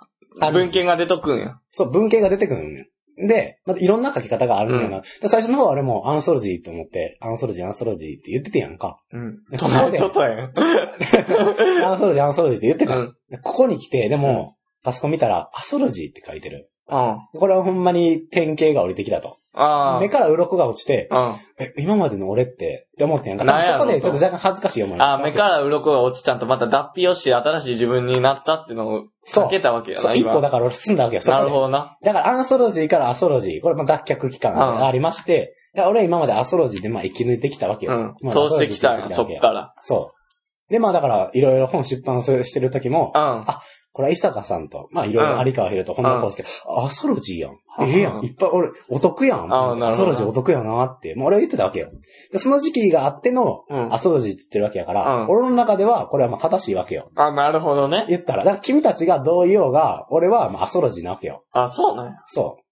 [0.52, 1.60] 文献が出とくんや。
[1.70, 2.86] そう、文系が出てくるのよ。
[3.18, 5.02] で、またいろんな書き方があるんだな。
[5.22, 9.00] で最初の方は俺もアンソロジーと思って、アンソロジー、アンソロジーって言っててやんか。
[9.12, 9.38] うん。
[9.58, 10.52] ちょっとやん。
[11.86, 12.96] アンソロジー、アンソロジーって言ってた。
[12.96, 13.16] うん。
[13.30, 16.70] でここに来て、でも、パソコン見たら、アソロジーって書いてる。
[16.90, 17.18] うん。
[17.40, 19.38] これはほんまに典型が降りてきたと。
[19.56, 21.38] あ目から鱗が落ちて、あ。
[21.58, 23.46] え、今までの俺って、って思ってんやんか。
[23.46, 25.02] なんやろそこでちょっと若干恥ずかしい思いうん。
[25.02, 30.34] ああ、目から鱗が落ちたんとまた脱皮をして新しい自分になったっていうのをそうかけたわけやな、そう、一今。
[30.34, 31.22] 歩だから俺進んだわけよ。
[31.22, 31.98] そこでなるほどな。
[32.04, 37.94] だからアンソロジーからアソロジー、これまあ脱却期間がありまして、だから俺は今までアソロジーでまあ生き抜いてきたわけよ。
[37.94, 38.16] うん。
[38.22, 39.74] まあ通してきたんや、そっから。
[39.82, 40.72] そう。
[40.72, 43.46] で、まあだから、いろいろ本出版してる時も、うん。
[43.96, 47.52] これは伊坂さんと、まあいろいろ有川博とこんなこうですけど、アソロジーやん。
[47.80, 48.26] うんええやん。
[48.26, 49.54] いっぱい俺、お得やん。
[49.54, 51.16] あなるほどアソロジーお得やなって。
[51.16, 51.92] もう俺は言ってたわけよ。
[52.34, 57.10] でその時期があっての、うんアソロジーって言ってるわけやから、うん俺の中ではこれはまあ正しいわけよ。
[57.16, 58.06] あ、なるほどね。
[58.10, 58.44] 言ったら。
[58.44, 61.46] だから君たちがどう言おうが、俺はまあアソロジーなわけよ。
[61.54, 62.12] あ、そうなんや。
[62.28, 62.65] そう。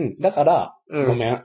[0.00, 0.16] うん。
[0.16, 1.34] だから、うんごめん。
[1.34, 1.36] い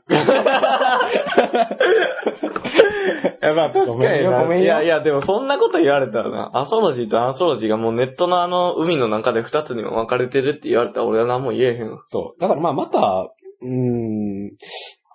[3.42, 12.00] や、まあ確かごめんにごめんよいやいや、でもそんなこと言われたらな、アソロジーとアンソロジーがもうネットのあの海の中で二つにも分かれてるって言われたら俺は何も言えへんわ。
[12.06, 12.42] そう。
[12.42, 13.30] だからまあまた、
[13.62, 14.52] うーん。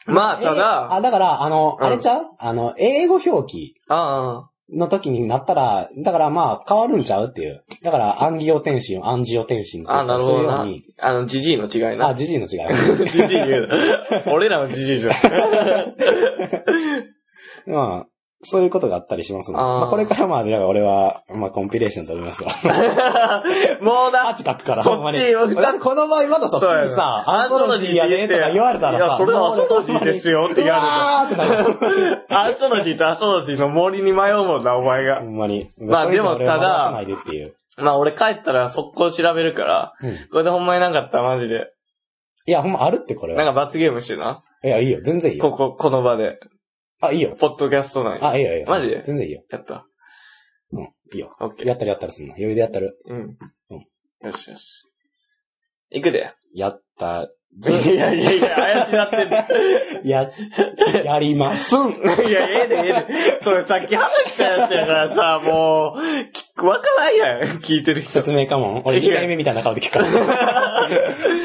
[0.07, 2.25] まあ、たえーだ、あ、だから、あの、うんあれちゃう？
[2.39, 7.65] あの、英語表記あの時になったら、だからまあ変わるんちゃうっていう。
[7.83, 10.67] だから、アンギオテンシン、アンジオテンシンっていうあ、あなるほどな。
[10.99, 12.15] あの、ジジイの違いあ、な。
[12.15, 13.07] ジジイの違い。
[13.11, 14.33] ジジイ言うな。
[14.33, 15.15] 俺らのジジイじゃん。
[17.67, 18.10] まあ、
[18.43, 19.63] そういうことがあったりしますので。
[19.63, 22.51] あーまあ、これからまあ、だから俺は、まあ、コンピレーションと思いますわ。
[23.83, 25.19] もうだア、チ書くから、そっちほんまに。
[25.57, 32.27] だってこの場合まださ、そうやな次さ、アンソロジーやねとか言われたらさ、いやそれはアソロジーですよって言われたうわーってなる。
[32.31, 35.27] アンソロジーとアソロジーの森に迷うもんな、お前がほ。
[35.27, 35.71] んまに。
[35.79, 37.55] まあでもただ回さないでっていう。
[37.77, 41.73] まあ俺帰ったら速攻調べるから、うんこれでほんまになかったらマジで。
[42.47, 43.45] いや、ほんまあるってこれは。
[43.45, 44.43] なんか罰ゲームしてな。
[44.65, 45.01] いや、いいよ。
[45.03, 45.51] 全然いいよ。
[45.51, 46.39] ここ、この場で。
[47.01, 47.37] あ、いいよ。
[47.39, 48.21] ポッドキャスト内。
[48.23, 48.67] あ、いいよ、いいよ。
[48.69, 49.03] マジで？
[49.07, 49.43] 全然いいよ。
[49.51, 49.87] やった。
[50.73, 51.35] うん、いいよ。
[51.41, 51.69] オッケー。
[51.69, 52.35] やったりやったりすんな。
[52.35, 52.99] 余裕でやったる。
[53.07, 53.39] うん。
[53.71, 53.87] うん
[54.23, 54.85] よしよし。
[55.91, 56.33] 行くで。
[56.55, 57.29] やった。
[57.59, 59.49] いやいやいや、怪しなってんだ。
[60.05, 60.31] や、
[61.05, 61.91] やりますん。
[61.91, 63.41] いや、ええでええで。
[63.41, 66.01] それさっき話したやつやからさ、もう、
[66.33, 67.59] きわからんやん。
[67.59, 68.13] 聞いてる人。
[68.13, 68.83] 説明かもん。
[68.85, 70.89] 俺2回目みたいな顔で聞くから。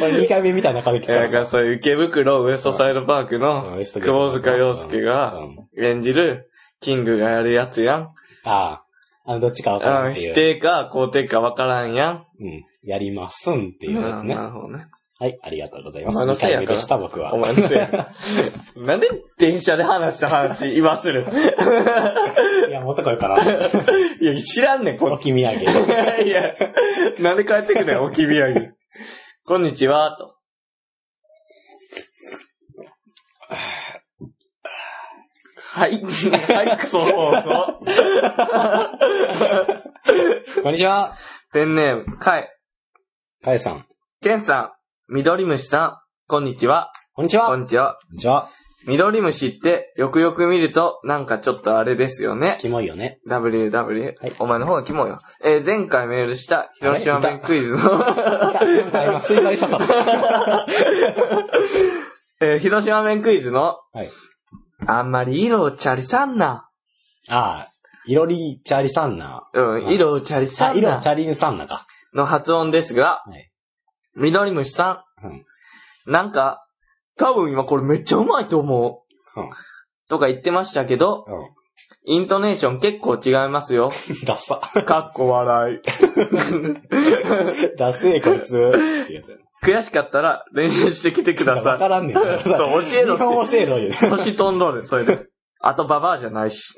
[0.04, 6.50] 俺2回目みたいな顔で聞くからいやだからそういう池袋ウエストサイドパークうんの窪塚洋介がうん演じる
[6.82, 8.02] キングがやるやつやん。
[8.44, 8.82] ああ。
[9.28, 10.34] あの、どっちかわからうんんっていう。
[10.34, 12.26] 否定か肯定かわからんやん。
[12.40, 12.64] うん。
[12.84, 14.44] やりますんっていうやつねな。
[14.44, 14.86] るほどね。
[15.18, 16.16] はい、ありがとうございます。
[16.16, 17.38] お前の2せいやでした、僕はお。
[17.38, 17.88] 前のせいや。
[18.76, 21.26] なんで電車で話した話言わせる？
[22.70, 23.38] いや、持ってこようかな。
[24.20, 25.24] いや、知らんねん、こおっち。
[25.24, 25.64] きみやげ。
[25.64, 26.54] いや、
[27.20, 28.60] なんで帰ってくねん、おきみやぎ。
[29.46, 30.36] こんにちは、と。
[35.76, 37.80] はい、はい、クソ放送。
[40.62, 41.14] こんにちは。
[41.54, 42.50] ペンネーム、かい。
[43.44, 43.86] かえさん。
[44.22, 44.72] ケンさん、
[45.08, 45.98] ミドリムシさん、
[46.28, 46.92] こんにちは。
[47.14, 47.46] こんにちは。
[47.46, 48.00] こんこんにちは。
[48.12, 48.50] にちは。
[48.88, 52.58] ミドリムシって、よくよく見ると、なんかちょっとあれですよね。
[52.60, 53.20] キモいよね。
[53.30, 55.20] WW、はいお前の方がキモいよ。
[55.44, 57.78] えー前回メールした広島弁クイズの。
[62.42, 64.10] えー広島弁クイズの、はい
[64.88, 66.68] あんまり色をチャリさんな。
[67.30, 67.68] ああ、
[68.08, 69.44] いろりチャリサンナ。
[69.54, 71.86] うん、色をチャリさあ、んないろチャリンサンナか。
[72.16, 73.52] の発音ですが、はい
[74.16, 75.46] ミドリムシさん、うん
[76.08, 76.68] なんか、
[77.18, 79.04] 多分今これめっちゃうまいと思
[79.36, 79.40] う。
[79.40, 79.50] うん
[80.08, 81.50] とか言ってましたけど、うん。
[82.08, 83.92] イントネーション結構違いますよ。
[84.26, 84.84] ダッサ。
[84.84, 85.80] かっこ笑い。
[87.78, 88.56] ダセえこいつ。
[88.56, 92.18] ってやつや悔しかったら練習してきてくだわさからんねん。
[92.18, 92.20] い。
[92.20, 93.58] そう、教えろ日本って。
[93.58, 93.92] 教えろよ。
[93.92, 95.26] 年飛んどる、それで。
[95.60, 96.78] あとババアじゃないし。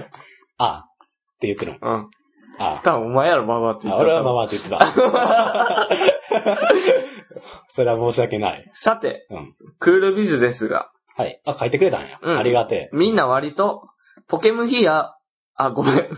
[0.58, 1.96] あ、って言ってるの。
[1.96, 2.10] うん。
[2.58, 5.88] あ多分お前やろ、ババアって言あ、った俺はマママって言ってた。
[7.68, 8.70] それは申し訳ない。
[8.74, 11.40] さて、うんクールビズですが、はい。
[11.46, 12.18] あ、書いてくれたんや。
[12.22, 13.88] うんありがてみんな割と、
[14.28, 15.12] ポケムヒや、
[15.54, 15.94] あ、ごめん。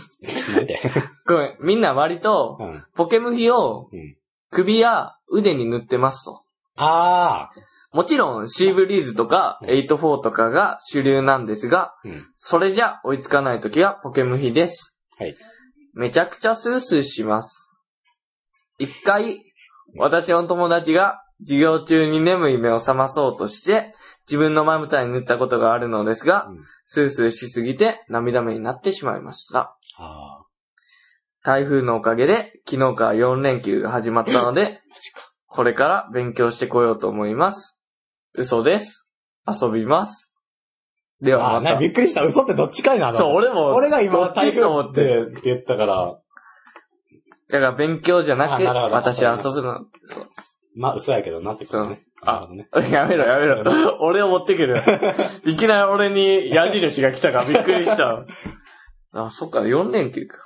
[1.26, 1.56] ごめん。
[1.60, 2.84] みんな割と、うん。
[2.94, 4.16] ポケムヒをうん
[4.52, 6.42] 首や腕に塗ってますと。
[6.76, 7.50] あ
[7.92, 14.98] もちろん、シーブリーズとか、うん84とかが主流なんですが、うんそれじゃ追いつかないときはポケムヒです。
[15.18, 15.34] はい。
[15.94, 17.70] めちゃくちゃスースーします。
[18.78, 19.40] 一回、
[19.96, 23.94] 私の友達が授業中に眠い目を覚まそうとして、
[24.26, 29.76] 自分のまぶたに塗ったことがあるのですが、うんスースーしすぎて涙目になってしまいました。
[29.98, 30.04] あ。
[30.04, 30.46] ああ。
[31.42, 34.80] 台風のおかげで、昨日から4連休が始まったので。
[35.52, 37.80] これから勉強してこようと思います。
[38.34, 39.08] 嘘です。
[39.46, 40.29] 遊びます。
[41.22, 41.78] でああ、なはまた。
[41.78, 42.24] びっくりした。
[42.24, 43.14] 嘘ってどっちかいな。
[43.14, 45.02] そう、俺も、俺が今、台ちと思って。
[45.02, 46.18] 風って言ったから、
[47.50, 49.80] だから勉強じゃなく、私は遊ぶの。
[50.06, 50.28] そう。
[50.76, 52.00] まあ、嘘やけどなってことね。
[52.22, 52.68] あね。
[52.90, 53.98] やめろ、やめろ。
[54.00, 54.82] 俺を持ってくる。
[55.44, 58.24] いきなり俺に矢印が来たからびっくりした。
[59.12, 60.36] あ、そっか、4連休か。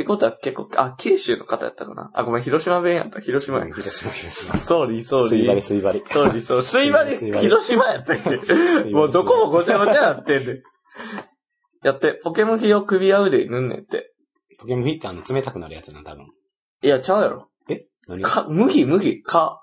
[0.00, 2.10] ってことは結構、あ、九州の方やったかな？
[2.14, 3.20] あ、ごめん、広島弁やった。
[3.20, 3.66] 広島や。
[3.66, 4.56] 広島、広島。
[4.56, 5.62] ソーリー、ソー水張り、リー。
[5.62, 6.02] 水張り。
[6.06, 6.62] ソーリー、そう。
[6.62, 8.90] 水張り水張、り広島やったっけ？
[8.90, 10.62] もうどこもごちゃごちゃなってんで。
[11.82, 14.12] やって、ポケモンヒを首や腕に塗んねんって。
[14.58, 16.26] ポケモンフィってあの、冷たくなるやつな、多分。
[16.82, 17.48] いや、ちゃうやろ。
[17.68, 17.86] え？
[18.08, 18.22] 何？
[18.22, 19.62] か、麦、麦、か、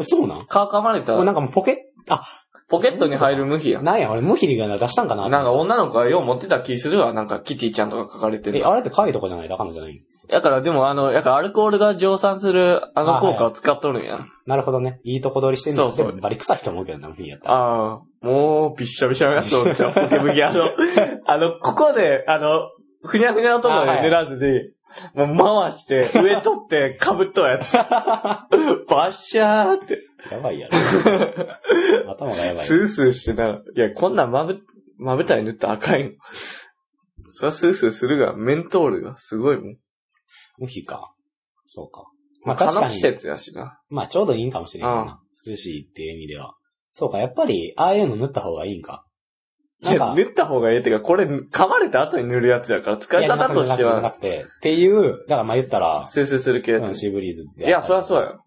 [0.00, 0.46] そうなん？
[0.46, 1.16] か噛まれた？
[1.16, 1.86] 俺なんかもうポケ？
[2.08, 2.22] あ、
[2.70, 3.80] ポケットに入る麦や。
[3.80, 5.28] なんや、俺、ムヒリが出したんかな？
[5.28, 7.14] なんか女の子がよう持ってた気するわ。
[7.14, 8.62] なんかキティちゃんとか書かれてるえ、。
[8.64, 9.48] あれって貝とかじゃない？
[9.48, 14.26] とあかんのじゃないだからでもあの、やからアルコールが蒸散するあの効果を使っとるんや。
[14.46, 15.00] なるほどね。
[15.04, 17.54] いいとこ取りしてんのそうそうバリ臭いと思うけどな、ムヒリやったら。
[17.54, 20.64] ああ、もう、びっしゃびしゃのやつを、じゃあポケ麦、あの、
[21.26, 22.70] あの、ここで、あの、
[23.02, 24.72] ふにゃふにゃのところで塗らずに、
[25.14, 27.72] もう回して、 上取って、被っとるやつ。
[27.76, 30.78] バッシャーって、やばいやろ。
[32.12, 32.64] 頭がやばい。
[32.64, 34.60] スースーしてな、いや、こんなんまぶ、
[34.96, 36.10] まぶたに塗ったら赤いの。
[37.28, 39.76] そりゃスースーするが、メントールがすごいもん。
[40.58, 41.14] ムヒか。
[41.66, 42.10] そうか。
[42.44, 43.00] まあ確かに蚊の季。
[43.00, 43.78] 節やしな。
[43.88, 45.20] まあちょうどいいんかもしれないな。
[45.46, 46.54] 涼しいっていう意味では。
[46.90, 49.04] そうか、やっぱり、ああいうの塗った方がいいんか。
[49.80, 56.98] いや、塗った方がいいってか、これ、噛まれた後に塗るやつやから、使い方としていやじゃなは、くて、っていう、だからまあ言ったら、スースーする系やうん、つ。
[56.98, 57.66] シーブリーズで。
[57.66, 58.24] いや、そりゃそうや。
[58.30, 58.44] よ。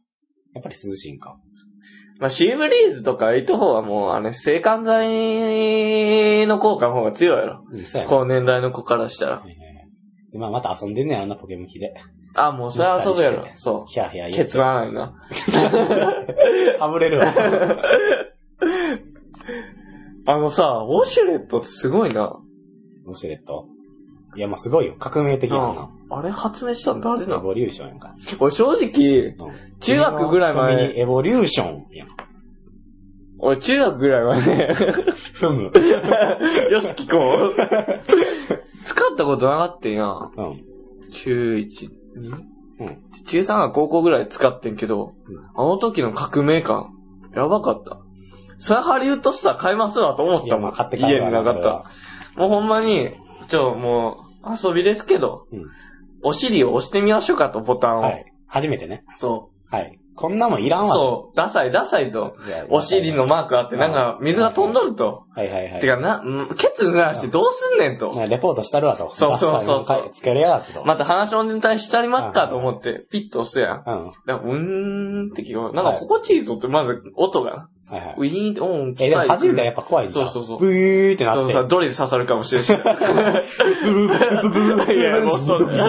[0.53, 1.37] やっぱり涼しいんか。
[2.19, 7.63] まあ、シーブリーズとか84はもう、あれ、制汗剤の効果の方が強いやろ。
[7.71, 8.09] うん、そうやね。
[8.09, 9.37] この年代の子からしたら。
[9.37, 9.61] はいはい
[10.33, 11.93] まあまた遊んでんねやろな、ポケモン機で。
[12.35, 13.47] あ、もうそれは遊ぶやろ。
[13.55, 14.31] そヒャーヒャーう。
[14.31, 15.13] 言ケツはないな。
[16.79, 17.33] かぶれるわ。
[20.25, 22.39] あのさ、ウォシュレットってすごいな。
[23.05, 23.67] ウォシュレット？
[24.35, 24.95] いや、まあすごいよ。
[24.99, 25.89] 革命的やな。
[26.09, 28.15] あれ発明したん誰なのエボリューションやんか。
[28.39, 29.35] 俺正直、うん
[29.79, 32.07] 中学ぐらい前君の瞳にエボリューションやん。
[33.39, 34.73] 俺中学ぐらい前ね、
[35.33, 35.63] ふむ。
[35.63, 35.71] よ
[36.81, 37.55] し聞こう。
[38.85, 40.05] 使ったことなかったんや。
[40.05, 40.63] うん。
[41.11, 42.35] 中1、2?
[42.79, 46.91] うん中3が高校ぐらい使ってんけど、うんあの時の革命感、
[47.33, 48.00] やばかった。
[48.61, 50.61] それハリウッドスター買いますわと思ったもん。
[50.61, 51.83] まあ買って帰家になかった。
[52.39, 53.09] もうほんまに、
[53.47, 55.65] ちょ、もう、遊びですけど、うん
[56.23, 58.01] お尻を押してみましょうかと、ボタンを。
[58.01, 58.31] はい。
[58.45, 59.03] 初めてね。
[59.15, 59.97] そはい。
[60.15, 60.87] こんなもんいらんう。
[60.87, 60.93] わ。
[60.93, 61.35] そう。
[61.35, 62.35] ダサい、ダサいと。
[62.69, 65.23] お尻のマークあって、なんか、水が飛んどると。
[65.33, 65.81] はいはいはい。
[65.81, 68.13] てか、な、んケツ濡らしてどうすんねんと。
[68.13, 69.09] なレポートしたるわと。
[69.15, 70.83] そうそうそうそうつけるやがってと。
[70.85, 73.83] また話のネタにしたりまっかと思って、ピッと押すやん。
[73.83, 74.11] うん。
[74.27, 75.73] だからうーんって聞こえる。
[75.73, 77.67] なんか心地いいぞって、まず音が。
[77.91, 78.15] はいはい。
[78.17, 80.29] ウィーンって、オン、え、でも初めてはやっぱ怖いんじゃん。
[80.29, 81.41] そうそうそうブーってなって。
[81.43, 82.73] そうさ、ドリル刺さるかもしれんし。
[82.73, 85.87] ブブブブブブブいや、もうそんな。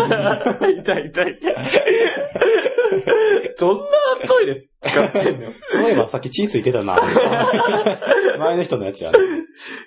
[0.59, 1.39] 痛い痛い痛い。
[3.59, 3.85] どんな
[4.27, 5.51] トイレ使ってんの？
[5.51, 6.99] いそういえばさっき血ついてたな。
[8.39, 9.19] 前の人のやつやね。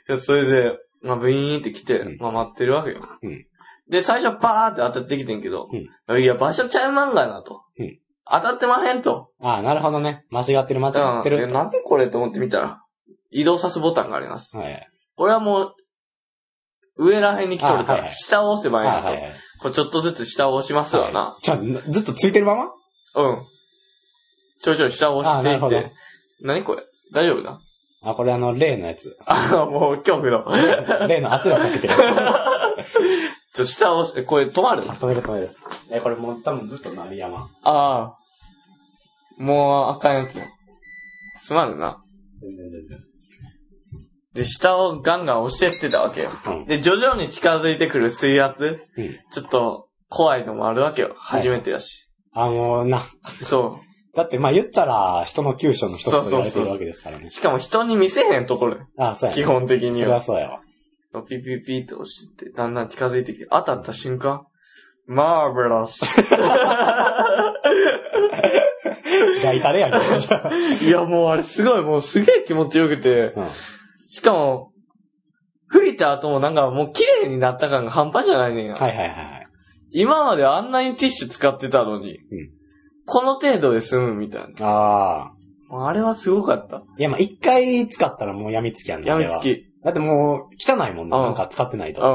[0.08, 3.02] や、それで、まあ、ブイーンって来てうん、まあ、待ってるわけよ。
[3.22, 3.46] うん
[3.88, 5.70] で、最初パーって当たってきてんけど、
[6.18, 7.62] いや、場所ちゃいまんがなと。
[7.78, 8.00] うん
[8.30, 9.30] 当たってまへんと。
[9.40, 10.26] ああ、なるほどね。
[10.32, 11.38] 間違ってる間違ってる。
[11.44, 12.82] うんえなんでこれと思って見たら、
[13.32, 14.58] 移動さすボタンがあります。
[14.58, 14.88] はいはい。
[15.16, 15.76] これはもう、
[16.98, 19.08] 上らへんに来とるから、いはい下を押せばいいなと。
[19.08, 19.34] はいはいはい。
[19.62, 21.38] これちょっとずつ下を押しますわな。
[21.42, 22.64] じゃあ、ずっとついてるまま？
[22.64, 22.72] うん。
[24.64, 25.92] ちょいちょい下を押していって。
[26.42, 26.82] 何これ？
[27.14, 27.58] 大丈夫だ？
[28.04, 29.16] あ、これあの、例のやつ。
[29.26, 30.46] あ、もう恐怖の。
[31.08, 31.94] 例の圧力かけてる。
[33.56, 35.50] ちょ、下を押して、これ止まるあ止める止める。
[35.90, 37.42] え、これもう多分ずっと鳴りやまん。
[37.64, 38.18] ああ。
[39.38, 40.40] もう、あかんやつ。
[41.40, 42.04] すまんな。
[42.42, 43.00] 全然全然。
[44.34, 46.30] で、下をガンガン押してってたわけよ。
[46.48, 46.66] うん。
[46.66, 49.20] で、徐々に近づいてくる水圧、うん。
[49.32, 51.16] ちょっと怖いのもあるわけよ。
[51.18, 52.10] 初めてやし。
[52.34, 53.02] あのな、
[53.40, 53.80] そ
[54.14, 57.30] だってまあ言ったら人の急所の一つと言われてるわけですからねう。。
[57.30, 59.42] しかも人に見せへんところよあそうやね。
[59.42, 60.22] 基本的それはには。
[60.22, 60.60] そうやわ。
[61.22, 64.46] ピピピって押して、だんだん近づいてきて、当たった瞬間、
[65.08, 66.02] マーベラス。
[69.44, 70.52] 大タレやけど、じゃあ。
[70.54, 73.48] いや、もうあれすごい、もうすげえ気持ちよくて、うん。
[74.08, 74.72] しかも、
[75.68, 78.76] 吹いた後もなんかもう綺麗になった感が半端じゃないねんや。
[78.76, 79.48] はいはいはいはい。
[79.92, 82.50] 今まであんなにティッシュ使ってたのに、うん
[83.08, 84.68] この程度で済むみたいな。
[84.68, 85.26] あ
[85.70, 85.88] あ。
[85.88, 86.84] あれはすごかった。
[86.98, 89.08] いやまあ一回使ったらもう病みつきやんな。
[89.08, 89.40] やみつ。
[89.42, 89.66] き。
[89.86, 91.16] だってもう汚いもんね。
[91.18, 92.02] うんなんか使ってないと。
[92.02, 92.06] う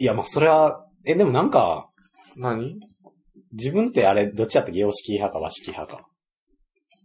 [0.00, 0.02] ん。
[0.02, 1.88] いやまあそれは、え、でもなんか、
[2.36, 2.76] 何？
[3.52, 4.78] 自分ってあれ、どっちやったっけ？
[4.80, 6.06] 洋式派か和式派か。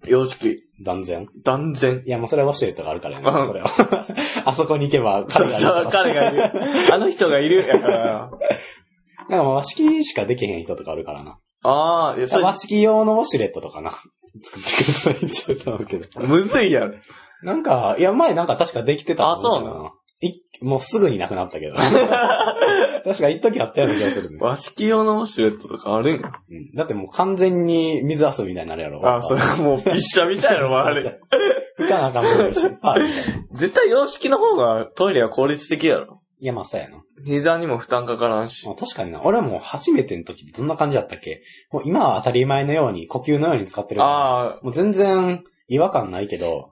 [0.06, 0.60] 様式。
[0.86, 2.04] 断然断然。
[2.06, 3.68] いや、もうそれはウォシュレットがあるからやうんな、それは。
[4.46, 6.52] あそこに行けばそうそう彼がいるから。
[6.52, 6.94] 彼がいる。
[6.94, 7.98] あの人がいるやから。
[7.98, 8.40] なんか
[9.30, 11.40] まあ和式しかできへん人とかあるからな。
[11.64, 13.92] ああ、いや、それ和、式用のウォシュレットとかな。
[14.44, 16.22] 作ってくれたらいいんちゃうと思うけど。
[16.28, 16.94] むずいやろ。
[17.44, 19.92] なんか、いや、前なんか確かできてたあそう
[20.26, 21.76] いもうすぐになくなったけど。
[21.78, 24.38] 確か一時あったような気がするね。
[24.42, 26.22] 和式用のウォシュレットとかあるん？
[26.22, 26.32] や。
[26.50, 29.06] うんだってもう完全に水遊びみたいになるやろ。
[29.08, 31.20] ああ、それもうびっしゃびしゃやろ、 あれ。
[31.78, 32.66] 吹かなあかんもんし。
[32.66, 33.06] あみたいな
[33.54, 36.22] 絶対洋式の方がトイレは効率的やろ。
[36.40, 36.98] いや、まあそうやな。
[37.26, 38.74] 膝にも負担かからんしま。
[38.74, 39.22] あ、確かにな。
[39.24, 41.42] 俺はもう初めての時どんな感じだったっけ？
[41.72, 44.12] もう今は当たり前のように、呼吸のように使ってるから。
[44.12, 46.72] ああ、もう全然違和感ないけど、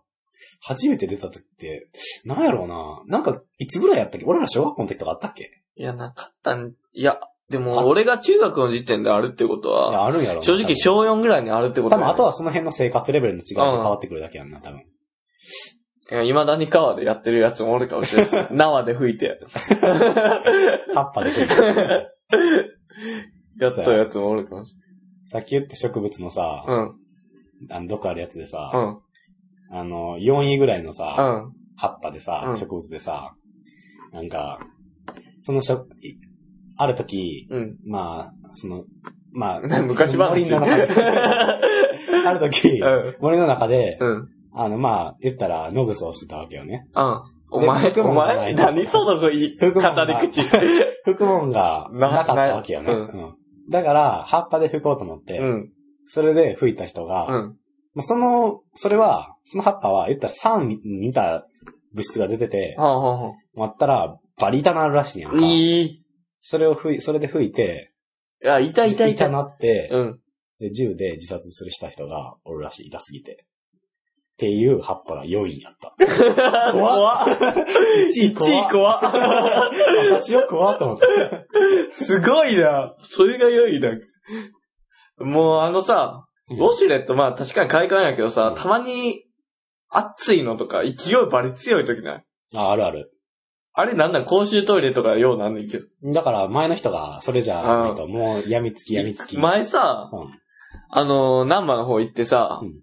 [0.61, 1.89] 初めて出た時って、
[2.25, 3.01] なんやろうな。
[3.07, 4.25] なんか、いつぐらいやったっけ？
[4.25, 5.49] 俺ら小学校の時とかあったっけ？
[5.75, 7.19] いや、なかったん、いや、
[7.49, 14.79] であも俺が中学の時点であるってこといや、は、あるんやろうな正直小4ぐらいにあるってこと多分、あとは、はその辺の生活レベルの違いが変わってくるだけやんな、多分。
[16.11, 18.49] いや未だに川でやってるやつもおるかもしれないし。
[18.53, 19.39] 縄で吹いて。
[20.93, 21.53] 葉っぱで吹いて
[23.59, 24.75] やったやつもおるかもし
[25.25, 26.89] さっき言った植物のさ、れない。
[27.71, 28.99] あの、毒あるやつでさ、うん。
[29.71, 29.77] うん。
[29.77, 31.53] あの、4位ぐらいのさ、うん。
[31.77, 33.35] 葉っぱでさ、うん植物でさ、
[34.13, 34.59] なんか、
[35.41, 36.17] その植、い
[36.77, 37.77] ある時、うん。
[37.85, 38.83] まあ、その、
[39.31, 40.29] まあ、 昔話。
[40.29, 40.87] 森の中で、
[42.27, 43.15] ある時、うん。
[43.19, 44.27] 森の中で、うん。
[44.53, 46.87] あの、まあ、言ったら、ノグソをしてたわけよね。
[46.95, 47.21] うん。
[47.51, 50.41] お前、でお前、何その語服もり口。
[51.05, 52.91] 吹くもんがななかったわけよね。
[52.91, 53.35] うん
[53.67, 55.71] だから、葉っぱで吹こうと思って、うん。
[56.05, 57.55] それで吹いた人が、うん。
[57.95, 61.47] まあその、それは、その葉っぱは、言ったら酸に似た
[61.93, 65.39] 物質が出てて、はあはあは割ったら、バリ痛なるらしいやんあ。
[65.39, 65.45] か。
[65.45, 66.05] いい。
[66.41, 67.93] それを吹い、それで吹いて、
[68.43, 69.31] いや、痛い痛い痛い。
[69.31, 70.19] なって、うん。
[70.59, 73.45] で、銃で自殺するした人がおるらしい、痛すぎて。
[74.33, 75.95] っていう葉っぱが4位やった。
[76.73, 77.27] 怖っ。
[77.27, 79.01] 1位1位怖っ。
[80.11, 81.05] 私は怖っと思って。
[81.89, 82.95] すごいな。
[83.03, 83.97] それが良いな。
[85.19, 89.25] もうあのさ、ウォシュレット、まあ確かに快感やけどさ、たまに
[89.89, 90.93] 熱いのとか勢い
[91.31, 92.23] バリ強い時ない？
[92.55, 93.11] あ、あるある。
[93.73, 94.25] あれなんなん？
[94.25, 95.85] 公衆トイレとかようなんねんけど。
[96.13, 99.37] だから前の人がそれじゃないと、もう病みつき病みつき。
[99.37, 100.39] 前さ、うん。
[100.89, 102.81] あのー、南波の方行ってさ、うん。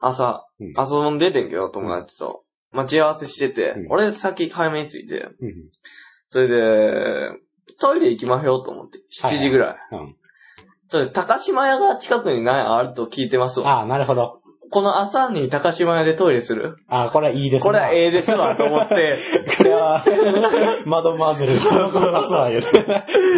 [0.00, 0.74] 朝、うん。
[0.76, 2.44] 遊んでてんけど、友達と。
[2.72, 3.86] 待ち合わせしてて、うん。
[3.90, 5.54] 俺先早めに着いて、うん。
[6.28, 7.30] それで、
[7.80, 9.76] トイレ行きましょうと思って、7時ぐらい。
[9.92, 10.16] うん。
[10.88, 13.78] それで高島屋が近くにないあると聞いてますわ。
[13.78, 14.40] ああ、なるほど。
[14.70, 16.76] この朝に高島屋でトイレする？
[16.88, 17.66] ああ、これはいいですね。
[17.66, 19.16] これはええですわ、と思って。
[19.56, 20.04] これは、
[20.84, 21.60] マドマーゼルが
[21.90, 22.68] 喜びますわ、言うて。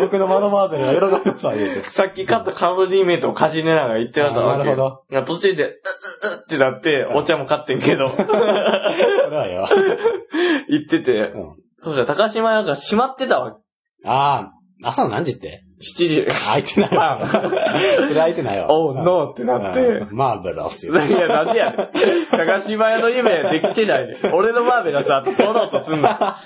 [0.00, 1.88] 僕のマドマーゼルが喜びますわ、言うて。
[1.88, 4.64] さっき買ったカブリメイトをかじりながら言ってましたあわけ。
[4.64, 5.02] なるほど。
[5.08, 9.68] いや、途中で、うっうっうっってなって、お茶も買ってんけど、これはええわ。
[10.68, 13.56] 言ってて、うんそしたら高島屋が閉まってたわ。
[14.04, 14.50] あ
[14.84, 15.62] あ、朝の何時って？
[15.80, 16.26] 7時。
[16.26, 17.26] 空いてないわ。
[17.26, 18.66] それ空いてないわ。
[18.72, 19.80] おう、ノーってなって。
[19.80, 21.90] うんマーベラスいや、なんでやねん。
[22.30, 24.34] 高島屋の夢できてないねん。
[24.34, 26.02] 俺のマーベラスあと取ろうとすんの。
[26.08, 26.36] だか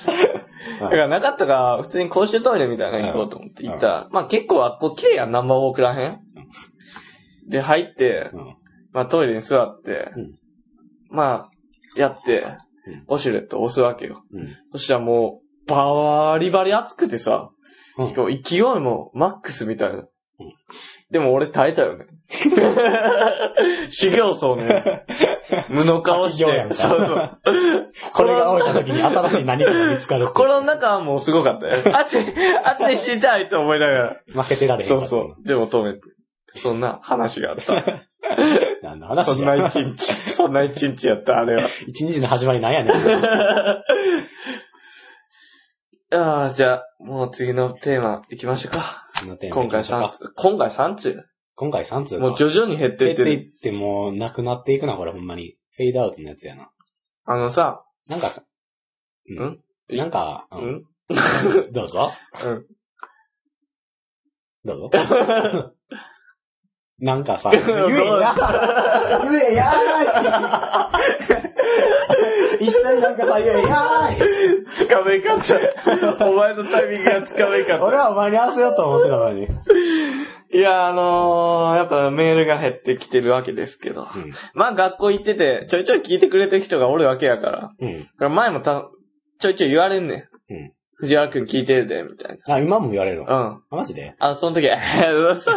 [0.90, 6.18] らなかったから、普通に公衆トイレみたいなの行こうと思って行ったら、まあ結構あっこ綺麗やん、ナンバーウォークらへん？
[7.48, 8.56] で、入って、うん
[8.92, 10.30] まあトイレに座ってうん、
[11.10, 11.50] まあ、
[11.96, 12.46] やって
[12.86, 14.22] うん、オシュレット押すわけよ。
[14.32, 17.50] うんそしたらもう、バリバリ熱くてさ、
[17.98, 20.04] うんしかも勢いもマックスみたいな。
[21.10, 22.06] でも俺耐えたよね。
[23.90, 25.04] 修行僧ね。
[25.68, 26.44] 無の顔して。
[26.44, 27.38] 滝行やんかそうそう。
[28.12, 30.28] これが置いた時に新しい何かが見つかるって。
[30.28, 31.82] 心の中はもうすごかったよ。
[31.96, 32.24] 熱い、
[32.64, 34.16] 熱い死にたいと思いながら。
[34.42, 35.46] 負けてられへんかったそうそう。
[35.46, 36.00] でも止めて。
[36.56, 38.02] そんな話があった。
[38.82, 39.66] 何の話そんなや。
[39.68, 41.68] 一日、そんな一日やった、あれは。
[41.86, 42.94] 一日の始まりなんやねん。
[46.14, 49.08] ああ、じゃあ、もう次のテーマ行きましょうか。
[49.20, 50.32] このテーマ今回行きましょうか3通。
[50.36, 51.24] 今回3通
[51.56, 53.24] 今回3通かもう徐々に減っていってる。
[53.24, 55.56] 減っていってもうなくなっていくな、これほんまに。
[55.76, 56.70] フェードアウトのやつやな。
[57.24, 58.28] あのさ、なんか、
[59.28, 59.58] ん
[59.96, 60.84] なんか、ううんん？
[61.72, 62.10] どうぞ。
[62.44, 62.66] うん。
[64.64, 64.90] どうぞ。
[67.04, 67.68] なんかさ、 言えや
[69.30, 75.38] 言えやーい 一緒になんかさ、言えやーいつかめんかっ
[76.18, 76.26] た。
[76.26, 79.46] お前のタイミングがつかめんかっ俺はお前に合わせようと思ってたのに。
[79.46, 79.52] た。
[80.56, 84.08] いや、あのー、やっぱメールが減ってきてるわけですけど。
[84.54, 87.70] まあ学校行ってて、ちょいちょい聞いてくれてる人がおるわけやから。
[87.78, 88.04] うん。
[88.04, 88.86] から前もた、
[89.40, 90.54] ちょいちょい言われんねん。
[90.54, 90.72] うん
[91.04, 93.26] 藤原くん聞いてるで、みたいあ、今も言われるの？
[93.26, 93.34] な。
[93.34, 93.46] うん。
[93.46, 94.14] あマジで？
[94.18, 95.56] あ、その時、 えうそう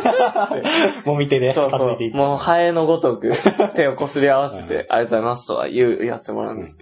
[1.06, 1.86] もみ手で近そうそ。
[1.94, 3.34] うもう、ハエのごとく、
[3.76, 6.78] 手をこすり合わせて、うんありがとうございますとは言う、やってもらうんです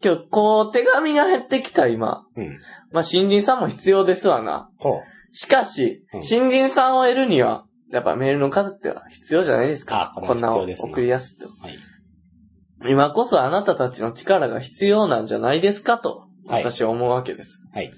[0.00, 0.14] けど。
[0.14, 2.24] 今日、こう、手紙が減ってきた今。
[2.36, 2.58] うん。
[2.92, 4.68] まあ、新人さんも必要ですわな。
[4.78, 5.00] ほ
[5.32, 10.20] しかし、うん新人さんを得るには、やっぱメールの数っては必要じゃないですかあ。
[10.20, 11.44] こんな送りやすって。
[11.44, 11.48] う。
[11.62, 12.90] はい。
[12.90, 17.62] 今こそあなたたちの力が必要なんじゃないですかと、はい私は思うわけです。
[17.72, 17.92] はい。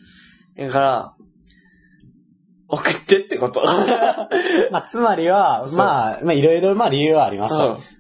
[0.57, 1.15] だから、
[2.69, 3.63] 送ってってこと。
[4.71, 7.55] まあ、つまりは、まあ、まあ、いろいろ、まあ、理由はあります。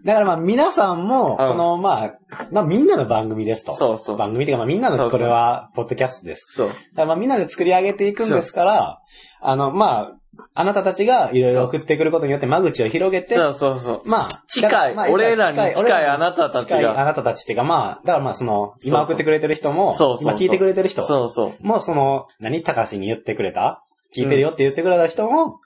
[0.05, 2.15] だからまあ、皆さんも、んこの、まあ、
[2.51, 3.75] まあ、みんなの番組ですと。
[3.75, 4.17] そうそう。
[4.17, 6.47] 番組っていうか、まあ、みんなの、これは、ポッドキャストです。
[6.57, 6.69] そう。
[6.69, 8.99] だからまあ、みんなで作り上げていくんですから、
[9.41, 10.13] あの、まあ、
[10.55, 14.09] あなたたちがいろいろ送ってくることによって間口を広げて、そうそうそう。
[14.09, 21.67] まあ、近いまあ俺らに近いあなたたちが近いあなたたちっていうか、まあ、だからまあ、その、今送ってくれてる人も、そうそう今聞いてくれてる人そうそう。
[21.67, 23.85] も、その、何高橋に言ってくれた？
[24.17, 25.59] 聞いてるよって言ってくれた人も、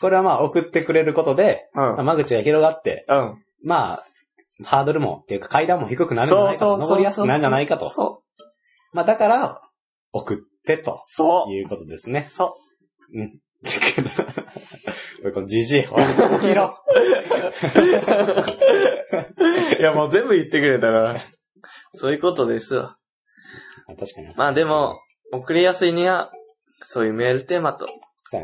[0.00, 1.80] これはまあ、送ってくれることで、うん。
[1.80, 3.42] まあ間口が広がって、うん。
[3.64, 4.06] まあ、
[4.64, 7.90] ハードルも、っていうか階段も低くなるんじゃないかと、登りやすくなるんじゃないかと。
[7.90, 8.44] そう。
[8.92, 9.60] まあ、だから、
[10.12, 11.52] 送ってとそう。
[11.52, 12.26] いうことですね。
[12.30, 12.56] そ
[13.12, 13.40] うん。
[15.34, 16.02] このじじい、おい。
[19.78, 21.20] いや、もう全部言ってくれたから。
[21.94, 22.96] そういうことですわ。
[23.88, 23.96] う。
[23.96, 24.34] 確かに。
[24.36, 25.00] まあでも、
[25.32, 26.30] 送りやすいには、
[26.80, 27.86] そういうメールテーマと、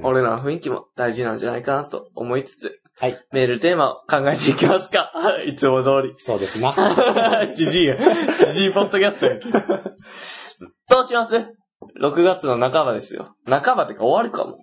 [0.02, 3.18] 俺らの雰囲気も大事なんじゃないかなと思いつつ、はい。
[3.32, 5.12] メールテーマを考えていきますか。
[5.46, 6.14] いつも通り。
[6.18, 6.74] そうですな。
[7.54, 7.96] じじいや。
[7.96, 9.40] じじいポッドキャストや。
[10.88, 11.46] どうします
[12.00, 13.34] ?6 月の半ばですよ。
[13.46, 14.58] 半ばってか終わるかも。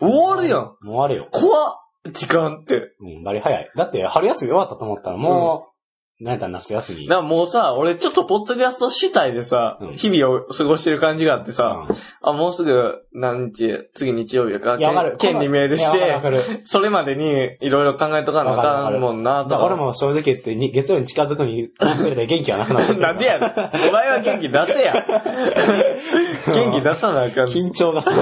[0.00, 0.60] 終わるやん。
[0.60, 1.28] もう終わるよ。
[1.30, 2.92] 怖っ時間って。
[3.00, 3.70] うん、バリ早い。
[3.76, 5.77] だって、春休み終わったと思ったら、もう、
[6.20, 7.08] なんやったら夏休み。
[7.08, 15.16] もうさ、俺ちょっとポッドキャスト主体でさ、うん日々を過ごしてる感じがあってさ、うんあ、もうすぐ何日、次日曜日やから、いや、わかる。
[15.16, 16.60] 県県にメールしいやわかるわて、かる。
[16.64, 19.50] それまでにいろいろ考えとかなあわかんもんなとか。
[19.50, 23.50] だから俺も正直言って、に月曜に近づくに、それで元気はなくなってるなんでやねん。
[23.88, 24.94] お前は元気出せや。
[26.52, 27.46] 元気出さなあかん。
[27.46, 28.16] 緊張がする。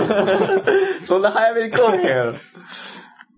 [1.07, 2.33] そんな早めに来おへんやろ。
[2.33, 2.37] い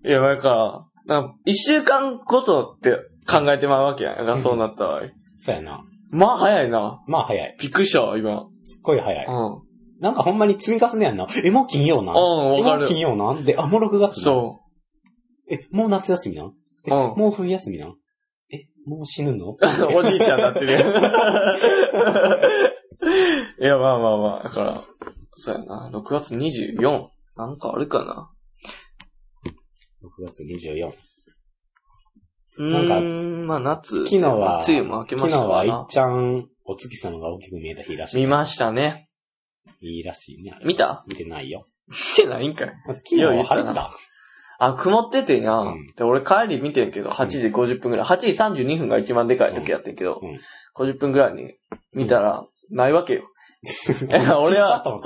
[0.03, 2.97] や、なんか、なんか一週間ごとって
[3.29, 5.01] 考えてまうわけやそうなった場合。
[5.37, 5.83] そうやな。
[6.11, 7.01] まあ早いな。
[7.07, 7.55] まあ早い。
[7.59, 8.47] びっくりしたわ、今。
[8.61, 9.25] すっごい早い。
[9.25, 9.61] うん。
[10.01, 11.27] なんかほんまに積み重ねやんな。
[11.43, 12.13] え、もう金曜な。
[12.13, 12.99] うん、わかるえもう金。
[12.99, 13.43] 曜なん？
[13.45, 14.23] で、あ、もう6月な。
[14.23, 14.61] そ
[15.51, 16.49] え、もう夏休みな。
[16.87, 16.97] え、うん。
[17.17, 17.95] もう冬休みなん？
[18.51, 19.49] え、もう死ぬの？
[19.95, 20.81] おじいちゃんなってるやん。
[23.61, 24.81] いや、まあまあまあ、だから、
[25.35, 25.89] そうやな。
[25.93, 27.07] 6月24。
[27.37, 28.29] なんかあるかな
[30.03, 30.91] ？?6 月24。
[32.59, 32.99] うなんか
[33.47, 33.97] まあ夏。
[34.05, 35.65] 昨日は、梅雨も明けま昨日は。
[35.65, 38.17] いっちゃん、お月様が大きく見えた日らしい。
[38.17, 39.09] 見ましたね。
[39.81, 40.53] いいらしいね。
[40.63, 41.03] 見た？
[41.07, 41.63] 見てないよ。
[41.87, 42.73] 見てないんかい。
[42.85, 43.91] まず昨日は晴れてた。
[44.61, 48.05] あ、曇っててんや、うんで、俺帰り見てんけど、8時50分ぐらい。
[48.05, 48.27] 8時
[48.63, 50.37] 32分が一番でかい時やってんけど、うん
[50.75, 51.53] 50分ぐらいに
[51.93, 53.23] 見たら、ないわけよ。
[54.11, 54.83] 俺は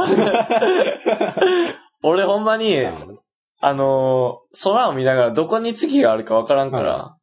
[2.03, 3.19] 俺ほんまに、うん
[3.59, 7.17] あのー空を見ながらどこに月があるかわからんから、は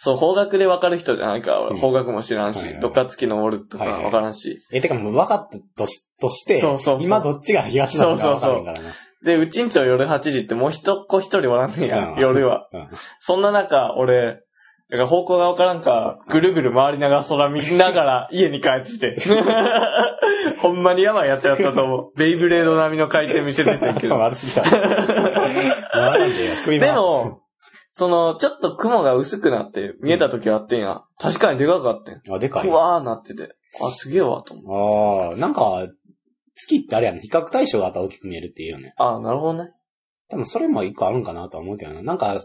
[0.00, 4.62] そう、方角でわかる人じゃないか方角も知らんし、どっか月のおるとかはいはいわからんし。
[4.70, 8.88] え、てかもう分かったとしとして、そうそうそう今どっちが東なのか分からんからな。
[9.24, 12.68] で、うちんちは夜8時ってもう一子一人おらんねんや、うん夜は。
[12.72, 12.88] うん
[13.18, 14.40] そんな中、俺、
[14.90, 19.16] だから方向がわからんから、ぐるぐる回りながら空見ながら 家に帰ってきて。
[20.62, 22.18] ほんまにやばいやつやったと思う。
[22.18, 24.14] ベイブレード並みの回転見せててんけど。
[24.20, 24.62] 悪すぎた。
[26.78, 27.40] で、も、
[27.98, 31.00] その、ちょっと雲が薄くなって見えた時はあってんや。
[31.18, 32.32] 確かにでかかってん。
[32.32, 32.72] あ、でかいふ。
[32.72, 33.56] わーなってて。
[33.84, 35.30] あ、すげえわ、と思う。
[35.30, 35.88] ああ、なんか、
[36.54, 38.94] 月ってあれやね、比較対象があったら大きく見えるっていうよね。
[38.98, 39.72] あ、なるほどね。
[40.28, 42.02] 多分それも一個あるんかなとは思うけどな。
[42.02, 42.38] なんか、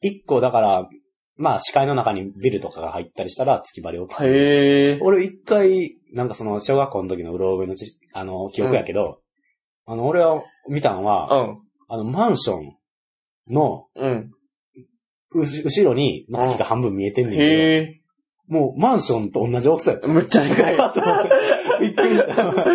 [0.00, 0.88] 一個だから、
[1.36, 4.98] まあ視界の中にビルとかが入ったりしたら月張りをへえ。
[5.02, 9.18] 俺一回、なんかその小学校の時のうろ覚えのちあの、記憶やけど、
[9.86, 11.58] あの、俺は見たのうは、ん。
[11.88, 12.76] あの、マンション
[13.52, 14.30] のうん。
[15.34, 18.00] うし後ろにまあ月が半分見えてんねんけへえ。
[18.48, 20.08] ど、もうマンションと同じ大きさやった。
[20.08, 20.76] むっちゃでかい。
[21.80, 22.34] びっくりした。
[22.34, 22.66] だか